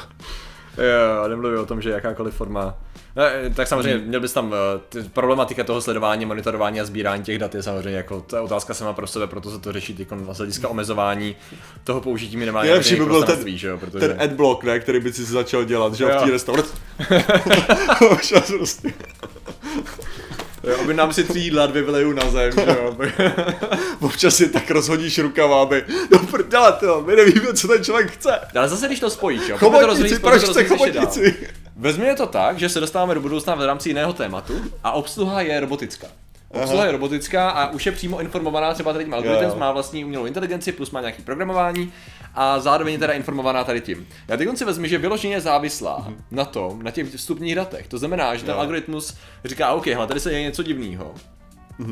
Jo, 0.78 1.28
nemluvím 1.28 1.58
o 1.58 1.66
tom, 1.66 1.82
že 1.82 1.90
jakákoliv 1.90 2.34
forma. 2.34 2.74
Ne, 3.16 3.54
tak 3.54 3.68
samozřejmě 3.68 4.06
měl 4.06 4.20
bys 4.20 4.32
tam 4.32 4.54
eh, 4.54 4.80
ty, 4.88 5.02
problematika 5.02 5.64
toho 5.64 5.80
sledování, 5.80 6.26
monitorování 6.26 6.80
a 6.80 6.84
sbírání 6.84 7.22
těch 7.22 7.38
dat 7.38 7.54
je 7.54 7.62
samozřejmě 7.62 7.96
jako 7.96 8.24
je 8.32 8.40
otázka 8.40 8.74
sama 8.74 8.92
pro 8.92 9.06
sebe, 9.06 9.26
proto 9.26 9.50
se 9.50 9.58
to 9.58 9.72
řeší 9.72 9.94
teď 9.94 10.08
z 10.32 10.36
hlediska 10.36 10.68
omezování 10.68 11.36
toho 11.84 12.00
použití 12.00 12.36
minimálně 12.36 12.70
Nejlepší 12.70 12.96
by 12.96 13.04
byl 13.04 13.22
ten, 13.22 13.58
že 13.58 13.68
jo, 13.68 13.78
protože... 13.78 14.08
ten 14.08 14.22
adblock, 14.22 14.64
ne, 14.64 14.80
který 14.80 15.00
by 15.00 15.12
si 15.12 15.24
začal 15.24 15.64
dělat, 15.64 15.94
že 15.94 16.04
jo, 16.04 16.10
v 16.10 16.24
té 16.24 16.30
restauraci. 16.30 16.72
Jo, 20.64 20.76
objednám 20.82 21.12
si 21.12 21.24
tři 21.24 21.38
jídla, 21.38 21.66
dvě 21.66 21.82
vyleju 21.82 22.12
na 22.12 22.30
zem, 22.30 22.52
že 22.52 22.76
jo. 22.82 22.96
Občas 24.00 24.36
si 24.36 24.48
tak 24.48 24.70
rozhodíš 24.70 25.18
rukama, 25.18 25.62
aby, 25.62 25.84
no 26.10 26.18
prdele, 26.18 26.72
to, 26.72 27.02
my 27.06 27.16
nevíme, 27.16 27.52
co 27.54 27.68
ten 27.68 27.84
člověk 27.84 28.10
chce. 28.10 28.40
Ale 28.56 28.68
zase 28.68 28.86
když 28.86 29.00
to 29.00 29.10
spojíš, 29.10 29.40
jo, 29.48 29.48
to 29.48 29.58
Chobotnici, 29.58 29.86
rozvíjet- 29.86 30.20
pojďme 30.20 30.38
proč 30.38 30.44
to 30.44 30.52
chce 30.52 30.64
chobotnici? 30.64 31.36
Vezměme 31.76 32.14
to 32.14 32.26
tak, 32.26 32.58
že 32.58 32.68
se 32.68 32.80
dostáváme 32.80 33.14
do 33.14 33.20
budoucna 33.20 33.54
v 33.54 33.66
rámci 33.66 33.88
jiného 33.88 34.12
tématu 34.12 34.54
a 34.84 34.92
obsluha 34.92 35.40
je 35.40 35.60
robotická. 35.60 36.06
Obsluha 36.52 36.86
je 36.86 36.92
robotická 36.92 37.50
a 37.50 37.70
už 37.70 37.86
je 37.86 37.92
přímo 37.92 38.20
informovaná 38.20 38.74
třeba 38.74 38.92
tady 38.92 39.04
tím 39.04 39.14
algoritmem, 39.14 39.58
má 39.58 39.72
vlastní 39.72 40.04
umělou 40.04 40.26
inteligenci, 40.26 40.72
plus 40.72 40.90
má 40.90 41.00
nějaký 41.00 41.22
programování 41.22 41.92
a 42.34 42.60
zároveň 42.60 42.92
je 42.92 42.98
teda 42.98 43.12
informovaná 43.12 43.64
tady 43.64 43.80
tím. 43.80 44.06
Já 44.28 44.36
teď 44.36 44.48
si 44.58 44.64
vezmu, 44.64 44.86
že 44.86 44.98
vyloženě 44.98 45.34
je 45.34 45.40
závislá 45.40 46.12
na 46.30 46.44
tom, 46.44 46.82
na 46.82 46.90
těch 46.90 47.14
vstupních 47.14 47.54
datech. 47.54 47.88
To 47.88 47.98
znamená, 47.98 48.34
že 48.34 48.44
ten 48.44 48.54
Jo. 48.54 48.60
algoritmus 48.60 49.16
říká, 49.44 49.72
OK, 49.72 49.86
hele, 49.86 50.06
tady 50.06 50.20
se 50.20 50.30
děje 50.30 50.42
něco 50.42 50.62
divného. 50.62 51.14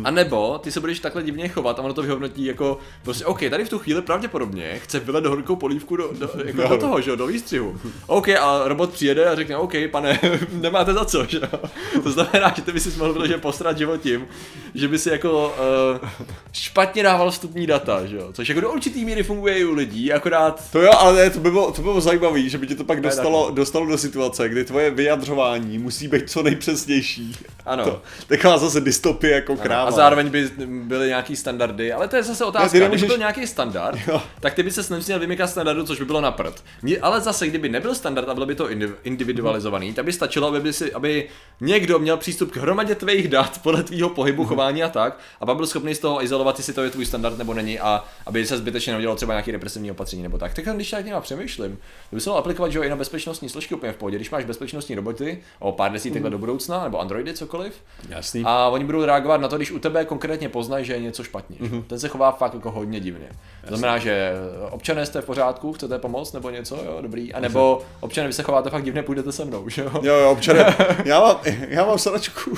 A 0.04 0.10
nebo 0.10 0.58
ty 0.58 0.72
se 0.72 0.80
budeš 0.80 1.00
takhle 1.00 1.22
divně 1.22 1.48
chovat 1.48 1.78
a 1.78 1.82
ono 1.82 1.94
to 1.94 2.02
vyhodnotí 2.02 2.44
jako 2.44 2.78
prostě 3.02 3.24
OK, 3.24 3.40
tady 3.50 3.64
v 3.64 3.68
tu 3.68 3.78
chvíli 3.78 4.02
pravděpodobně 4.02 4.78
chce 4.82 5.00
vylet 5.00 5.24
do 5.24 5.30
horkou 5.30 5.56
polívku 5.56 5.96
do, 5.96 6.10
do, 6.18 6.30
jako 6.44 6.62
do 6.62 6.68
No. 6.68 6.78
toho, 6.78 7.00
že 7.00 7.10
jo, 7.10 7.16
do 7.16 7.26
výstřihu. 7.26 7.80
OK, 8.06 8.28
a 8.28 8.62
robot 8.64 8.90
přijede 8.92 9.24
a 9.26 9.34
řekne 9.34 9.56
OK, 9.56 9.72
pane, 9.90 10.20
nemáte 10.52 10.92
za 10.94 11.04
co, 11.04 11.24
že 11.28 11.40
jo. 11.52 11.60
To 12.02 12.10
znamená, 12.12 12.52
že 12.56 12.62
ty 12.62 12.72
by 12.72 12.80
si 12.80 12.98
mohl 12.98 13.12
vyloženě 13.12 13.38
postrat 13.38 13.78
život 13.78 14.00
tím, 14.00 14.26
že 14.74 14.88
by 14.88 14.98
si 14.98 15.10
jako 15.10 15.54
uh, 16.02 16.08
špatně 16.52 17.02
dával 17.02 17.30
vstupní 17.30 17.66
data, 17.66 18.06
že 18.06 18.16
jo. 18.16 18.28
Což 18.32 18.48
jako 18.48 18.60
do 18.60 18.72
určitý 18.72 19.04
míry 19.04 19.22
funguje 19.22 19.58
i 19.58 19.64
u 19.64 19.74
lidí, 19.74 20.12
akorát 20.12 20.70
To 20.72 20.80
jo, 20.82 20.90
ale 20.98 21.14
ne, 21.16 21.30
to 21.30 21.40
by 21.40 21.50
bylo, 21.50 21.66
to 21.72 21.82
by 21.82 21.82
bylo 21.82 22.00
zajímavé, 22.00 22.42
že 22.48 22.58
by 22.58 22.66
tě 22.66 22.74
to 22.74 22.84
pak 22.84 23.00
dostalo, 23.00 23.50
dostalo 23.50 23.86
do 23.86 23.98
situace, 23.98 24.48
kdy 24.48 24.64
tvoje 24.64 24.90
vyjadřování 24.90 25.78
musí 25.78 26.08
být 26.08 26.30
co 26.30 26.42
nejpřesnější. 26.42 27.36
Ano. 27.66 27.84
To, 27.84 28.02
taková 28.26 28.58
zase 28.58 28.80
dystopie, 28.80 29.32
jako 29.34 29.52
Ano. 29.52 29.60
Kráva. 29.70 29.88
A 29.88 29.90
zároveň 29.90 30.28
by 30.28 30.50
byly 30.66 31.08
nějaký 31.08 31.36
standardy, 31.36 31.92
ale 31.92 32.08
to 32.08 32.16
je 32.16 32.22
zase 32.22 32.44
otázka. 32.44 32.68
Kdyby 32.68 32.84
nemůžeš- 32.84 33.06
byl 33.08 33.18
nějaký 33.18 33.46
standard, 33.46 33.98
Jo. 34.08 34.22
tak 34.40 34.54
ty 34.54 34.62
by 34.62 34.70
se 34.70 34.94
neměl 34.94 35.18
vymykat 35.18 35.50
standardu, 35.50 35.86
což 35.86 35.98
by 35.98 36.04
bylo 36.04 36.20
na 36.20 36.30
prd. 36.30 36.64
Ale 37.02 37.20
zase, 37.20 37.46
kdyby 37.48 37.68
nebyl 37.68 37.94
standard 37.94 38.28
a 38.28 38.34
bylo 38.34 38.46
by 38.46 38.54
to 38.54 38.68
indi- 38.68 38.92
individualizovaný, 39.04 39.92
tak 39.94 40.04
by 40.04 40.12
stačilo, 40.12 40.48
aby, 40.48 40.60
by 40.60 40.72
si, 40.72 40.92
aby 40.92 41.28
někdo 41.60 41.98
měl 41.98 42.16
přístup 42.16 42.50
k 42.52 42.56
hromadě 42.56 42.94
tvých 42.94 43.28
dat 43.28 43.60
podle 43.62 43.82
tvýho 43.82 44.08
pohybu, 44.08 44.44
chování 44.44 44.82
a 44.82 44.88
tak, 44.88 45.18
a 45.40 45.46
pak 45.46 45.56
byl 45.56 45.66
schopný 45.66 45.94
z 45.94 45.98
toho 45.98 46.24
izolovat, 46.24 46.58
jestli 46.58 46.72
to 46.72 46.82
je 46.82 46.90
tvůj 46.90 47.06
standard 47.06 47.38
nebo 47.38 47.54
není, 47.54 47.80
a 47.80 48.04
aby 48.26 48.46
se 48.46 48.58
zbytečně 48.58 48.92
neudělalo 48.92 49.16
třeba 49.16 49.32
nějaký 49.32 49.50
represivní 49.50 49.90
opatření 49.90 50.22
nebo 50.22 50.38
tak. 50.38 50.54
Tak 50.54 50.64
když 50.64 50.90
tak 50.90 51.04
nějak 51.04 51.22
přemýšlím, 51.22 51.78
to 52.10 52.16
by 52.16 52.20
se 52.20 52.30
aplikovat 52.30 52.72
že 52.72 52.78
jo, 52.78 52.84
i 52.84 52.88
na 52.88 52.96
bezpečnostní 52.96 53.48
složky 53.48 53.74
úplně 53.74 53.92
v 53.92 53.96
pohodě. 53.96 54.16
Když 54.16 54.30
máš 54.30 54.44
bezpečnostní 54.44 54.94
roboty 54.94 55.42
o 55.58 55.72
pár 55.72 55.92
desítek 55.92 56.24
let 56.24 56.30
do 56.30 56.38
budoucna, 56.38 56.84
nebo 56.84 57.00
androidy, 57.00 57.32
cokoliv, 57.34 57.72
Jasný. 58.08 58.42
a 58.46 58.68
oni 58.68 58.84
budou 58.84 59.04
reagovat 59.04 59.40
na 59.40 59.48
to, 59.48 59.58
když 59.60 59.70
u 59.70 59.78
tebe 59.78 60.04
konkrétně 60.04 60.48
poznají, 60.48 60.84
že 60.84 60.92
je 60.92 61.00
něco 61.00 61.24
špatně. 61.24 61.56
Mm-hmm. 61.56 61.82
Ten 61.86 62.00
se 62.00 62.08
chová 62.08 62.32
fakt 62.32 62.54
jako 62.54 62.70
hodně 62.70 63.00
divně. 63.00 63.28
To 63.68 63.76
znamená, 63.76 63.98
že 63.98 64.32
občané 64.70 65.06
jste 65.06 65.20
v 65.20 65.24
pořádku, 65.24 65.72
chcete 65.72 65.98
pomoct 65.98 66.32
nebo 66.32 66.50
něco, 66.50 66.76
jo, 66.76 66.98
dobrý. 67.00 67.34
A 67.34 67.40
nebo 67.40 67.82
občané, 68.00 68.26
vy 68.26 68.32
se 68.32 68.42
chováte 68.42 68.70
fakt 68.70 68.84
divně, 68.84 69.02
půjdete 69.02 69.32
se 69.32 69.44
mnou, 69.44 69.68
že 69.68 69.82
jo? 69.82 69.90
Jo, 70.02 70.14
jo, 70.14 70.30
občané, 70.30 70.76
já 71.04 71.20
mám, 71.20 71.36
já 71.68 71.84
mám 71.84 71.98
sadačku. 71.98 72.54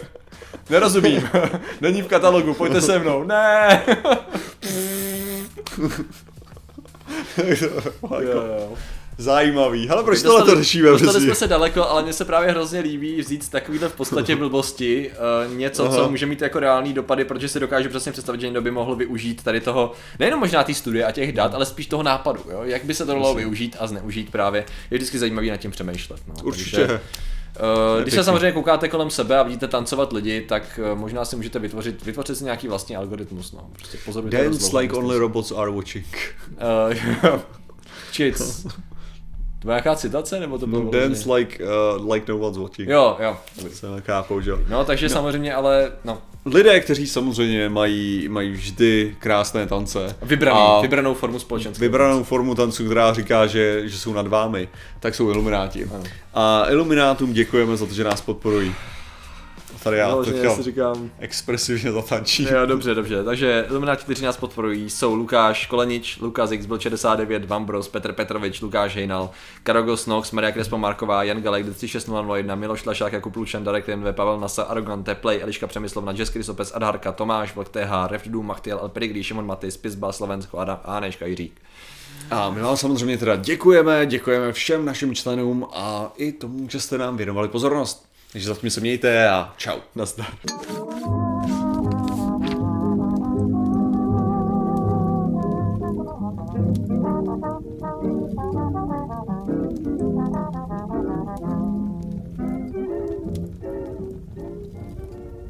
Nerozumím. 0.70 1.28
Není 1.80 2.02
v 2.02 2.06
katalogu, 2.06 2.54
pojďte 2.54 2.80
se 2.80 2.98
mnou. 2.98 3.24
Ne. 3.24 3.82
jo, 8.20 8.20
jo. 8.20 8.76
Zajímavý. 9.20 9.88
Hele, 9.88 10.04
proč 10.04 10.22
tohle 10.22 10.42
to 10.44 10.56
řešíme? 10.56 10.90
Dostali 10.90 11.20
jsme 11.20 11.34
se 11.34 11.46
daleko, 11.46 11.88
ale 11.88 12.02
mně 12.02 12.12
se 12.12 12.24
právě 12.24 12.50
hrozně 12.50 12.80
líbí 12.80 13.20
vzít 13.20 13.48
takovýhle 13.48 13.88
v 13.88 13.94
podstatě 13.94 14.36
blbosti, 14.42 15.10
uh, 15.46 15.56
něco, 15.56 15.88
co 15.88 15.98
Aha. 15.98 16.08
může 16.08 16.26
mít 16.26 16.42
jako 16.42 16.58
reální 16.58 16.92
dopady, 16.92 17.24
protože 17.24 17.48
si 17.48 17.60
dokážu 17.60 17.88
přesně 17.88 18.12
představit, 18.12 18.40
že 18.40 18.46
někdo 18.46 18.62
by 18.62 18.70
mohl 18.70 18.96
využít 18.96 19.42
tady 19.42 19.60
toho, 19.60 19.92
nejenom 20.18 20.40
možná 20.40 20.64
té 20.64 20.74
studie 20.74 21.04
a 21.04 21.12
těch 21.12 21.32
dat, 21.32 21.54
ale 21.54 21.66
spíš 21.66 21.86
toho 21.86 22.02
nápadu, 22.02 22.40
jo? 22.50 22.60
jak 22.62 22.84
by 22.84 22.94
se 22.94 23.06
to 23.06 23.12
dalo 23.12 23.34
využít 23.34 23.76
a 23.80 23.86
zneužít 23.86 24.30
právě. 24.30 24.64
Je 24.90 24.98
vždycky 24.98 25.18
zajímavý 25.18 25.50
nad 25.50 25.56
tím 25.56 25.70
přemýšlet. 25.70 26.20
No. 26.28 26.34
Určitě. 26.44 26.76
Takže, 26.76 27.00
Uh, 27.96 28.02
když 28.02 28.14
se 28.14 28.24
samozřejmě 28.24 28.52
koukáte 28.52 28.88
kolem 28.88 29.10
sebe 29.10 29.38
a 29.38 29.42
vidíte 29.42 29.68
tancovat 29.68 30.12
lidi, 30.12 30.40
tak 30.40 30.80
uh, 30.92 30.98
možná 30.98 31.24
si 31.24 31.36
můžete 31.36 31.58
vytvořit, 31.58 32.04
vytvořit 32.04 32.36
si 32.36 32.44
nějaký 32.44 32.68
vlastní 32.68 32.96
algoritmus. 32.96 33.52
No. 33.52 33.70
Prostě 33.72 33.98
pozorujte 34.04 34.36
Dance 34.36 34.50
rozlohu, 34.50 34.78
like 34.78 34.94
only 34.94 35.18
robots 35.18 35.52
are 35.52 35.70
watching. 35.70 36.06
Uh, 37.32 37.40
Cheats. 38.12 38.66
To 39.58 39.66
byla 39.66 39.74
nějaká 39.74 39.94
citace, 39.94 40.40
nebo 40.40 40.58
to 40.58 40.66
bylo? 40.66 40.82
No, 40.82 40.90
dance 40.90 41.34
like, 41.34 41.64
uh, 41.64 42.12
like 42.12 42.32
no 42.32 42.38
one's 42.38 42.58
watching. 42.58 42.88
Jo, 42.88 43.16
jo. 43.22 43.36
Se 43.72 43.86
že 44.40 44.50
jo. 44.50 44.58
No, 44.68 44.84
takže 44.84 45.08
samozřejmě, 45.08 45.54
ale 45.54 45.92
no, 46.04 46.18
Lidé, 46.54 46.80
kteří 46.80 47.06
samozřejmě 47.06 47.68
mají, 47.68 48.28
mají 48.28 48.50
vždy 48.50 49.16
krásné 49.18 49.66
tance. 49.66 50.16
vybraný, 50.22 50.60
a 50.60 50.80
vybranou 50.80 51.14
formu 51.14 51.38
společenské. 51.38 51.80
vybranou 51.84 52.24
formu 52.24 52.54
tancu, 52.54 52.84
která 52.84 53.14
říká, 53.14 53.46
že, 53.46 53.82
že 53.88 53.98
jsou 53.98 54.12
nad 54.12 54.26
vámi, 54.26 54.68
tak 55.00 55.14
jsou 55.14 55.30
ilumináti. 55.30 55.84
Ano. 55.84 56.04
A 56.34 56.64
iluminátům 56.70 57.32
děkujeme 57.32 57.76
za 57.76 57.86
to, 57.86 57.94
že 57.94 58.04
nás 58.04 58.20
podporují. 58.20 58.74
Tady 59.82 59.96
já 59.98 60.08
No, 60.08 60.22
chtěl 60.22 60.54
si 60.56 60.62
říkám. 60.62 61.10
expresivně 61.18 61.92
zatančit. 61.92 62.50
Jo, 62.50 62.66
dobře, 62.66 62.94
dobře. 62.94 63.24
Takže 63.24 63.64
Ilumináti, 63.70 64.04
kteří 64.04 64.24
nás 64.24 64.36
podporují, 64.36 64.90
jsou 64.90 65.14
Lukáš 65.14 65.66
Kolenič, 65.66 66.18
Lukáš 66.20 66.50
X 66.50 66.66
byl 66.66 66.78
69, 66.78 67.44
Vambros, 67.44 67.88
Petr 67.88 68.12
Petrovič, 68.12 68.60
Lukáš 68.60 68.94
Hejnal, 68.96 69.30
Karogos 69.62 70.06
Nox, 70.06 70.30
Maria 70.30 70.52
Krespo 70.52 70.78
Marková, 70.78 71.22
Jan 71.22 71.42
Galek, 71.42 71.66
36001, 71.66 72.54
Miloš 72.54 72.84
Lašák, 72.84 73.12
Jakub 73.12 73.36
Lučan, 73.36 73.64
Darek 73.64 73.88
NV, 73.88 74.14
Pavel 74.14 74.40
Nasa, 74.40 74.62
Arrogante, 74.62 75.14
Play, 75.14 75.42
Eliška 75.42 75.66
Přemyslovna, 75.66 76.12
Jess 76.12 76.30
Krysopes, 76.30 76.72
Adharka, 76.74 77.12
Tomáš, 77.12 77.54
Vlk 77.54 77.68
TH, 77.68 77.90
Refdu, 78.06 78.42
Machtiel, 78.42 78.78
El 78.82 78.88
Perigrí, 78.88 79.22
Šimon 79.24 79.46
Matis, 79.46 79.76
Pizba, 79.76 80.12
Slovensko, 80.12 80.58
Adam 80.58 80.80
Áneška, 80.84 81.26
Jiřík. 81.26 81.60
A 82.30 82.50
my 82.50 82.60
vám 82.60 82.76
samozřejmě 82.76 83.18
teda 83.18 83.36
děkujeme, 83.36 84.06
děkujeme 84.06 84.52
všem 84.52 84.84
našim 84.84 85.14
členům 85.14 85.66
a 85.72 86.12
i 86.16 86.32
tomu, 86.32 86.68
že 86.68 86.80
jste 86.80 86.98
nám 86.98 87.16
věnovali 87.16 87.48
pozornost. 87.48 88.07
Takže 88.32 88.48
zatím 88.48 88.70
se 88.70 88.80
mějte 88.80 89.28
a 89.28 89.54
čau. 89.56 89.78
Nazdar. 89.94 90.26